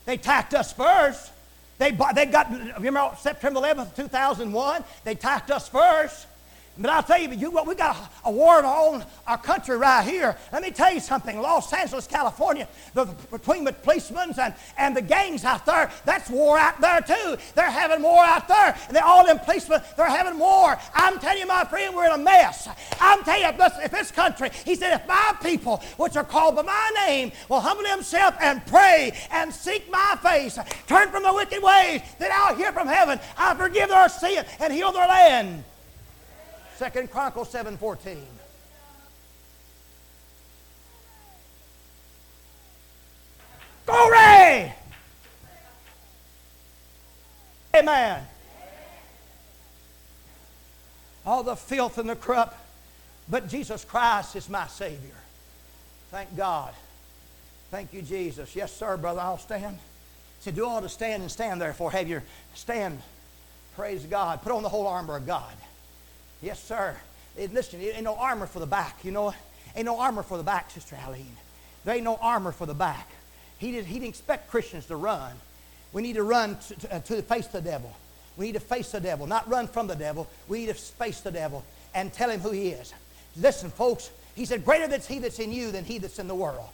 They 0.04 0.14
attacked 0.14 0.54
us 0.54 0.72
first. 0.72 1.30
They, 1.78 1.96
they 2.14 2.26
got, 2.26 2.50
remember 2.76 3.10
September 3.18 3.60
11th, 3.60 3.96
2001? 3.96 4.84
They 5.04 5.12
attacked 5.12 5.50
us 5.50 5.68
first. 5.68 6.26
But 6.78 6.90
I'll 6.90 7.02
tell 7.02 7.20
you, 7.20 7.30
you, 7.32 7.50
we 7.50 7.74
got 7.74 7.96
a, 7.96 8.28
a 8.28 8.32
war 8.32 8.58
in 8.58 8.64
our 8.64 8.88
own 8.88 9.04
our 9.26 9.36
country 9.36 9.76
right 9.76 10.02
here. 10.02 10.36
Let 10.52 10.62
me 10.62 10.70
tell 10.70 10.92
you 10.92 11.00
something. 11.00 11.38
Los 11.38 11.70
Angeles, 11.70 12.06
California, 12.06 12.66
the, 12.94 13.04
between 13.30 13.64
the 13.64 13.74
policemen 13.74 14.32
and, 14.40 14.54
and 14.78 14.96
the 14.96 15.02
gangs 15.02 15.44
out 15.44 15.66
there, 15.66 15.90
that's 16.06 16.30
war 16.30 16.58
out 16.58 16.80
there 16.80 17.02
too. 17.02 17.36
They're 17.54 17.70
having 17.70 18.02
war 18.02 18.24
out 18.24 18.48
there. 18.48 18.74
And 18.88 18.96
they're 18.96 19.04
all 19.04 19.26
them 19.26 19.38
policemen, 19.38 19.82
they're 19.98 20.08
having 20.08 20.38
war. 20.38 20.78
I'm 20.94 21.18
telling 21.18 21.40
you, 21.40 21.46
my 21.46 21.64
friend, 21.64 21.94
we're 21.94 22.06
in 22.06 22.12
a 22.12 22.18
mess. 22.18 22.66
I'm 23.00 23.22
telling 23.22 23.42
you, 23.42 23.66
if 23.84 23.90
this 23.90 24.10
country, 24.10 24.50
he 24.64 24.74
said, 24.74 24.94
if 24.94 25.06
my 25.06 25.36
people, 25.42 25.76
which 25.98 26.16
are 26.16 26.24
called 26.24 26.56
by 26.56 26.62
my 26.62 26.90
name, 27.06 27.32
will 27.50 27.60
humble 27.60 27.84
themselves 27.84 28.36
and 28.40 28.64
pray 28.66 29.12
and 29.30 29.52
seek 29.52 29.90
my 29.90 30.16
face, 30.22 30.58
turn 30.86 31.10
from 31.10 31.22
the 31.22 31.34
wicked 31.34 31.62
ways, 31.62 32.00
then 32.18 32.30
I'll 32.32 32.56
hear 32.56 32.72
from 32.72 32.88
heaven. 32.88 33.20
I'll 33.36 33.56
forgive 33.56 33.90
their 33.90 34.08
sin 34.08 34.44
and 34.58 34.72
heal 34.72 34.90
their 34.90 35.06
land. 35.06 35.64
Second 36.76 37.10
Chronicles 37.10 37.52
7.14. 37.52 38.16
Glory! 43.86 44.72
Amen. 47.74 48.22
All 51.24 51.42
the 51.42 51.56
filth 51.56 51.98
and 51.98 52.08
the 52.08 52.16
corrupt, 52.16 52.56
but 53.28 53.48
Jesus 53.48 53.84
Christ 53.84 54.36
is 54.36 54.48
my 54.48 54.66
Savior. 54.66 55.14
Thank 56.10 56.36
God. 56.36 56.72
Thank 57.70 57.92
you, 57.94 58.02
Jesus. 58.02 58.54
Yes, 58.54 58.72
sir, 58.72 58.96
brother. 58.96 59.20
I'll 59.20 59.38
stand. 59.38 59.76
He 59.76 60.44
said, 60.44 60.56
Do 60.56 60.66
all 60.66 60.82
to 60.82 60.88
stand 60.88 61.22
and 61.22 61.30
stand, 61.30 61.60
therefore. 61.60 61.90
Have 61.92 62.08
your 62.08 62.22
stand. 62.54 63.00
Praise 63.76 64.04
God. 64.04 64.42
Put 64.42 64.52
on 64.52 64.62
the 64.62 64.68
whole 64.68 64.86
armor 64.86 65.16
of 65.16 65.26
God. 65.26 65.54
Yes, 66.42 66.62
sir. 66.62 66.96
Listen, 67.36 67.80
ain't 67.80 68.02
no 68.02 68.16
armor 68.16 68.46
for 68.46 68.58
the 68.58 68.66
back. 68.66 69.04
You 69.04 69.12
know, 69.12 69.32
ain't 69.74 69.86
no 69.86 69.98
armor 69.98 70.22
for 70.22 70.36
the 70.36 70.42
back, 70.42 70.70
Sister 70.70 70.98
Aline. 71.06 71.36
There 71.84 71.94
ain't 71.94 72.04
no 72.04 72.16
armor 72.16 72.52
for 72.52 72.66
the 72.66 72.74
back. 72.74 73.08
He, 73.58 73.72
did, 73.72 73.86
he 73.86 73.94
didn't 73.94 74.10
expect 74.10 74.50
Christians 74.50 74.86
to 74.86 74.96
run. 74.96 75.32
We 75.92 76.02
need 76.02 76.14
to 76.14 76.22
run 76.22 76.58
to, 76.58 76.74
to, 76.74 76.96
uh, 76.96 77.00
to 77.00 77.22
face 77.22 77.46
the 77.46 77.60
devil. 77.60 77.94
We 78.36 78.46
need 78.46 78.54
to 78.54 78.60
face 78.60 78.90
the 78.90 79.00
devil, 79.00 79.26
not 79.26 79.48
run 79.48 79.68
from 79.68 79.86
the 79.86 79.94
devil. 79.94 80.28
We 80.48 80.60
need 80.60 80.68
to 80.68 80.74
face 80.74 81.20
the 81.20 81.30
devil 81.30 81.64
and 81.94 82.12
tell 82.12 82.30
him 82.30 82.40
who 82.40 82.50
he 82.50 82.68
is. 82.68 82.92
Listen, 83.36 83.70
folks, 83.70 84.10
he 84.34 84.44
said, 84.44 84.64
Greater 84.64 84.92
is 84.92 85.06
he 85.06 85.18
that's 85.18 85.38
in 85.38 85.52
you 85.52 85.70
than 85.70 85.84
he 85.84 85.98
that's 85.98 86.18
in 86.18 86.28
the 86.28 86.34
world. 86.34 86.68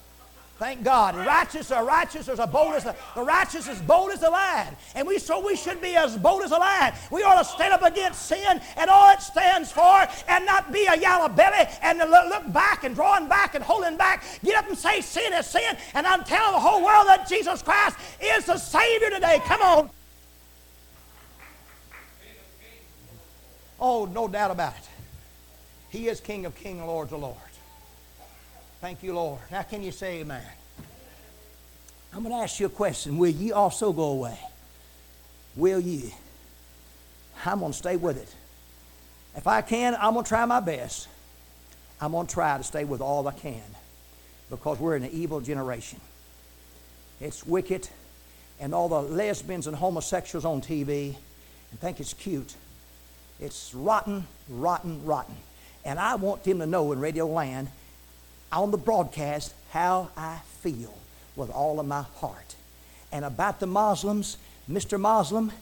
Thank 0.58 0.82
God. 0.82 1.14
Righteous 1.14 1.70
are 1.70 1.84
righteous 1.84 2.28
as 2.28 2.40
bold 2.50 2.74
as 2.74 2.82
the, 2.82 2.96
righteous 3.14 3.68
as 3.68 3.80
bold 3.80 4.10
as 4.10 4.24
a 4.24 4.30
lion. 4.30 4.74
And 4.96 5.06
we 5.06 5.20
so 5.20 5.44
we 5.44 5.54
should 5.54 5.80
be 5.80 5.94
as 5.94 6.16
bold 6.16 6.42
as 6.42 6.50
a 6.50 6.56
lion. 6.56 6.94
We 7.12 7.22
ought 7.22 7.38
to 7.38 7.44
stand 7.44 7.72
up 7.72 7.82
against 7.82 8.26
sin 8.26 8.60
and 8.76 8.90
all 8.90 9.12
it 9.12 9.22
stands 9.22 9.70
for 9.70 10.04
and 10.26 10.44
not 10.44 10.72
be 10.72 10.84
a 10.86 10.96
yellow 10.96 11.28
belly 11.28 11.68
and 11.80 11.98
look 11.98 12.52
back 12.52 12.82
and 12.82 12.96
drawing 12.96 13.28
back 13.28 13.54
and 13.54 13.62
holding 13.62 13.96
back. 13.96 14.24
Get 14.44 14.56
up 14.56 14.68
and 14.68 14.76
say 14.76 15.00
sin 15.00 15.32
is 15.32 15.46
sin. 15.46 15.76
And 15.94 16.04
I'm 16.08 16.24
telling 16.24 16.52
the 16.52 16.60
whole 16.60 16.84
world 16.84 17.06
that 17.06 17.28
Jesus 17.28 17.62
Christ 17.62 17.96
is 18.20 18.44
the 18.46 18.58
Savior 18.58 19.10
today. 19.10 19.40
Come 19.44 19.62
on. 19.62 19.90
Oh, 23.78 24.06
no 24.06 24.26
doubt 24.26 24.50
about 24.50 24.74
it. 24.74 24.88
He 25.90 26.08
is 26.08 26.18
King 26.18 26.46
of 26.46 26.56
kings 26.56 26.80
Lord 26.80 27.12
of 27.12 27.20
lords. 27.20 27.47
Thank 28.80 29.02
you, 29.02 29.12
Lord. 29.12 29.40
Now, 29.50 29.62
can 29.62 29.82
you 29.82 29.90
say 29.90 30.20
amen? 30.20 30.42
I'm 32.12 32.22
going 32.22 32.34
to 32.34 32.40
ask 32.40 32.60
you 32.60 32.66
a 32.66 32.70
question. 32.70 33.18
Will 33.18 33.28
you 33.28 33.52
also 33.54 33.92
go 33.92 34.04
away? 34.04 34.38
Will 35.56 35.80
you? 35.80 36.10
I'm 37.44 37.58
going 37.58 37.72
to 37.72 37.78
stay 37.78 37.96
with 37.96 38.16
it. 38.16 38.34
If 39.36 39.46
I 39.46 39.62
can, 39.62 39.96
I'm 40.00 40.14
going 40.14 40.24
to 40.24 40.28
try 40.28 40.44
my 40.44 40.60
best. 40.60 41.08
I'm 42.00 42.12
going 42.12 42.26
to 42.26 42.32
try 42.32 42.56
to 42.56 42.62
stay 42.62 42.84
with 42.84 43.00
all 43.00 43.26
I 43.26 43.32
can 43.32 43.62
because 44.48 44.78
we're 44.78 44.96
in 44.96 45.02
an 45.02 45.10
evil 45.12 45.40
generation. 45.40 46.00
It's 47.20 47.44
wicked, 47.44 47.88
and 48.60 48.72
all 48.74 48.88
the 48.88 49.02
lesbians 49.02 49.66
and 49.66 49.76
homosexuals 49.76 50.44
on 50.44 50.60
TV 50.60 51.16
and 51.70 51.80
think 51.80 51.98
it's 51.98 52.14
cute. 52.14 52.54
It's 53.40 53.74
rotten, 53.74 54.26
rotten, 54.48 55.04
rotten. 55.04 55.34
And 55.84 55.98
I 55.98 56.14
want 56.14 56.44
them 56.44 56.60
to 56.60 56.66
know 56.66 56.92
in 56.92 57.00
Radio 57.00 57.26
Land 57.26 57.68
on 58.52 58.70
the 58.70 58.78
broadcast 58.78 59.54
how 59.70 60.08
I 60.16 60.38
feel 60.60 60.96
with 61.36 61.50
all 61.50 61.80
of 61.80 61.86
my 61.86 62.02
heart. 62.16 62.54
And 63.12 63.24
about 63.24 63.60
the 63.60 63.66
Muslims, 63.66 64.36
Mr. 64.70 64.98
Muslim, 64.98 65.52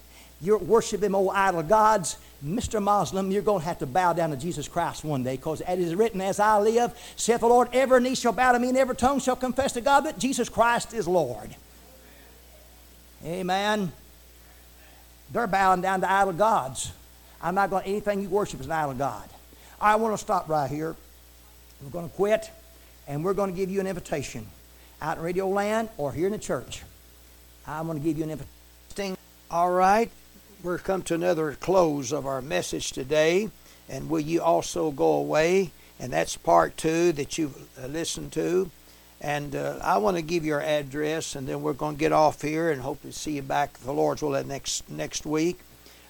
you're 0.40 0.58
worshiping 0.58 1.14
old 1.14 1.32
idol 1.34 1.62
gods. 1.62 2.18
Mr. 2.44 2.82
Muslim, 2.82 3.30
you're 3.30 3.42
going 3.42 3.60
to 3.60 3.66
have 3.66 3.78
to 3.78 3.86
bow 3.86 4.12
down 4.12 4.30
to 4.30 4.36
Jesus 4.36 4.68
Christ 4.68 5.04
one 5.04 5.22
day 5.22 5.36
because 5.36 5.62
it 5.62 5.78
is 5.78 5.94
written, 5.94 6.20
As 6.20 6.38
I 6.38 6.58
live, 6.58 6.92
saith 7.16 7.40
the 7.40 7.46
Lord, 7.46 7.68
every 7.72 8.00
knee 8.00 8.14
shall 8.14 8.32
bow 8.32 8.52
to 8.52 8.58
me 8.58 8.68
and 8.68 8.76
every 8.76 8.96
tongue 8.96 9.20
shall 9.20 9.36
confess 9.36 9.72
to 9.72 9.80
God 9.80 10.00
that 10.00 10.18
Jesus 10.18 10.48
Christ 10.48 10.92
is 10.92 11.08
Lord. 11.08 11.54
Amen. 13.24 13.92
They're 15.32 15.46
bowing 15.46 15.80
down 15.80 16.02
to 16.02 16.10
idol 16.10 16.34
gods. 16.34 16.92
I'm 17.40 17.54
not 17.54 17.70
going 17.70 17.84
to, 17.84 17.88
anything 17.88 18.22
you 18.22 18.28
worship 18.28 18.60
is 18.60 18.66
an 18.66 18.72
idol 18.72 18.94
God. 18.94 19.28
I 19.80 19.96
want 19.96 20.14
to 20.14 20.18
stop 20.18 20.48
right 20.48 20.70
here. 20.70 20.94
We're 21.82 21.90
going 21.90 22.08
to 22.08 22.14
quit 22.14 22.50
and 23.06 23.24
we're 23.24 23.34
going 23.34 23.50
to 23.50 23.56
give 23.56 23.70
you 23.70 23.80
an 23.80 23.86
invitation 23.86 24.46
out 25.00 25.18
in 25.18 25.22
Radio 25.22 25.48
Land 25.48 25.88
or 25.96 26.12
here 26.12 26.26
in 26.26 26.32
the 26.32 26.38
church. 26.38 26.82
I'm 27.66 27.86
going 27.86 27.98
to 27.98 28.04
give 28.04 28.18
you 28.18 28.24
an 28.24 28.30
invitation. 28.30 29.16
All 29.50 29.70
right, 29.70 30.10
we're 30.62 30.78
come 30.78 31.02
to 31.02 31.14
another 31.14 31.52
close 31.52 32.12
of 32.12 32.26
our 32.26 32.42
message 32.42 32.92
today, 32.92 33.50
and 33.88 34.08
will 34.10 34.20
you 34.20 34.42
also 34.42 34.90
go 34.90 35.12
away? 35.12 35.70
And 35.98 36.12
that's 36.12 36.36
part 36.36 36.76
two 36.76 37.12
that 37.12 37.38
you've 37.38 37.56
uh, 37.82 37.86
listened 37.86 38.32
to. 38.32 38.70
And 39.20 39.56
uh, 39.56 39.78
I 39.82 39.96
want 39.98 40.16
to 40.16 40.22
give 40.22 40.44
your 40.44 40.60
address, 40.60 41.36
and 41.36 41.48
then 41.48 41.62
we're 41.62 41.72
going 41.72 41.94
to 41.94 42.00
get 42.00 42.12
off 42.12 42.42
here 42.42 42.70
and 42.70 42.82
hopefully 42.82 43.12
see 43.12 43.32
you 43.32 43.42
back, 43.42 43.78
the 43.78 43.92
Lord's 43.92 44.20
will, 44.20 44.44
next 44.44 44.88
next 44.90 45.24
week. 45.24 45.60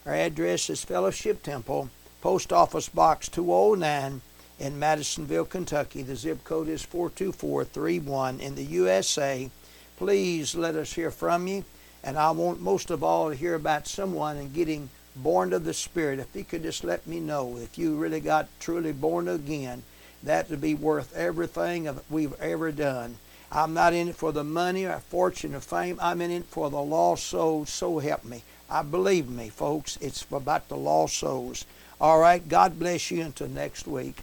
Our 0.04 0.14
address 0.14 0.70
is 0.70 0.84
Fellowship 0.84 1.42
Temple, 1.42 1.90
Post 2.20 2.52
Office 2.52 2.88
Box 2.88 3.28
209 3.28 4.22
in 4.58 4.78
Madisonville, 4.78 5.44
Kentucky. 5.44 6.02
The 6.02 6.16
zip 6.16 6.42
code 6.44 6.68
is 6.68 6.82
42431 6.82 8.40
in 8.40 8.54
the 8.54 8.64
USA. 8.64 9.50
Please 9.96 10.54
let 10.54 10.74
us 10.74 10.92
hear 10.92 11.10
from 11.10 11.46
you. 11.46 11.64
And 12.02 12.16
I 12.16 12.30
want 12.30 12.60
most 12.60 12.90
of 12.90 13.02
all 13.02 13.30
to 13.30 13.36
hear 13.36 13.54
about 13.54 13.88
someone 13.88 14.36
and 14.36 14.54
getting 14.54 14.88
born 15.16 15.52
of 15.52 15.64
the 15.64 15.74
Spirit. 15.74 16.20
If 16.20 16.34
you 16.34 16.44
could 16.44 16.62
just 16.62 16.84
let 16.84 17.06
me 17.06 17.20
know 17.20 17.56
if 17.56 17.78
you 17.78 17.96
really 17.96 18.20
got 18.20 18.48
truly 18.60 18.92
born 18.92 19.28
again, 19.28 19.82
that 20.22 20.48
would 20.50 20.60
be 20.60 20.74
worth 20.74 21.14
everything 21.16 21.88
we've 22.10 22.38
ever 22.40 22.72
done. 22.72 23.16
I'm 23.50 23.74
not 23.74 23.92
in 23.92 24.08
it 24.08 24.16
for 24.16 24.32
the 24.32 24.44
money 24.44 24.84
or 24.84 24.98
fortune 24.98 25.54
or 25.54 25.60
fame. 25.60 25.98
I'm 26.00 26.20
in 26.20 26.30
it 26.30 26.44
for 26.46 26.68
the 26.68 26.82
lost 26.82 27.26
souls. 27.26 27.70
So 27.70 27.98
help 27.98 28.24
me. 28.24 28.42
I 28.68 28.82
believe 28.82 29.28
me, 29.28 29.48
folks. 29.48 29.96
It's 30.00 30.26
about 30.30 30.68
the 30.68 30.76
lost 30.76 31.16
souls. 31.16 31.64
All 32.00 32.18
right. 32.18 32.46
God 32.46 32.78
bless 32.78 33.10
you 33.10 33.22
until 33.22 33.48
next 33.48 33.86
week. 33.86 34.22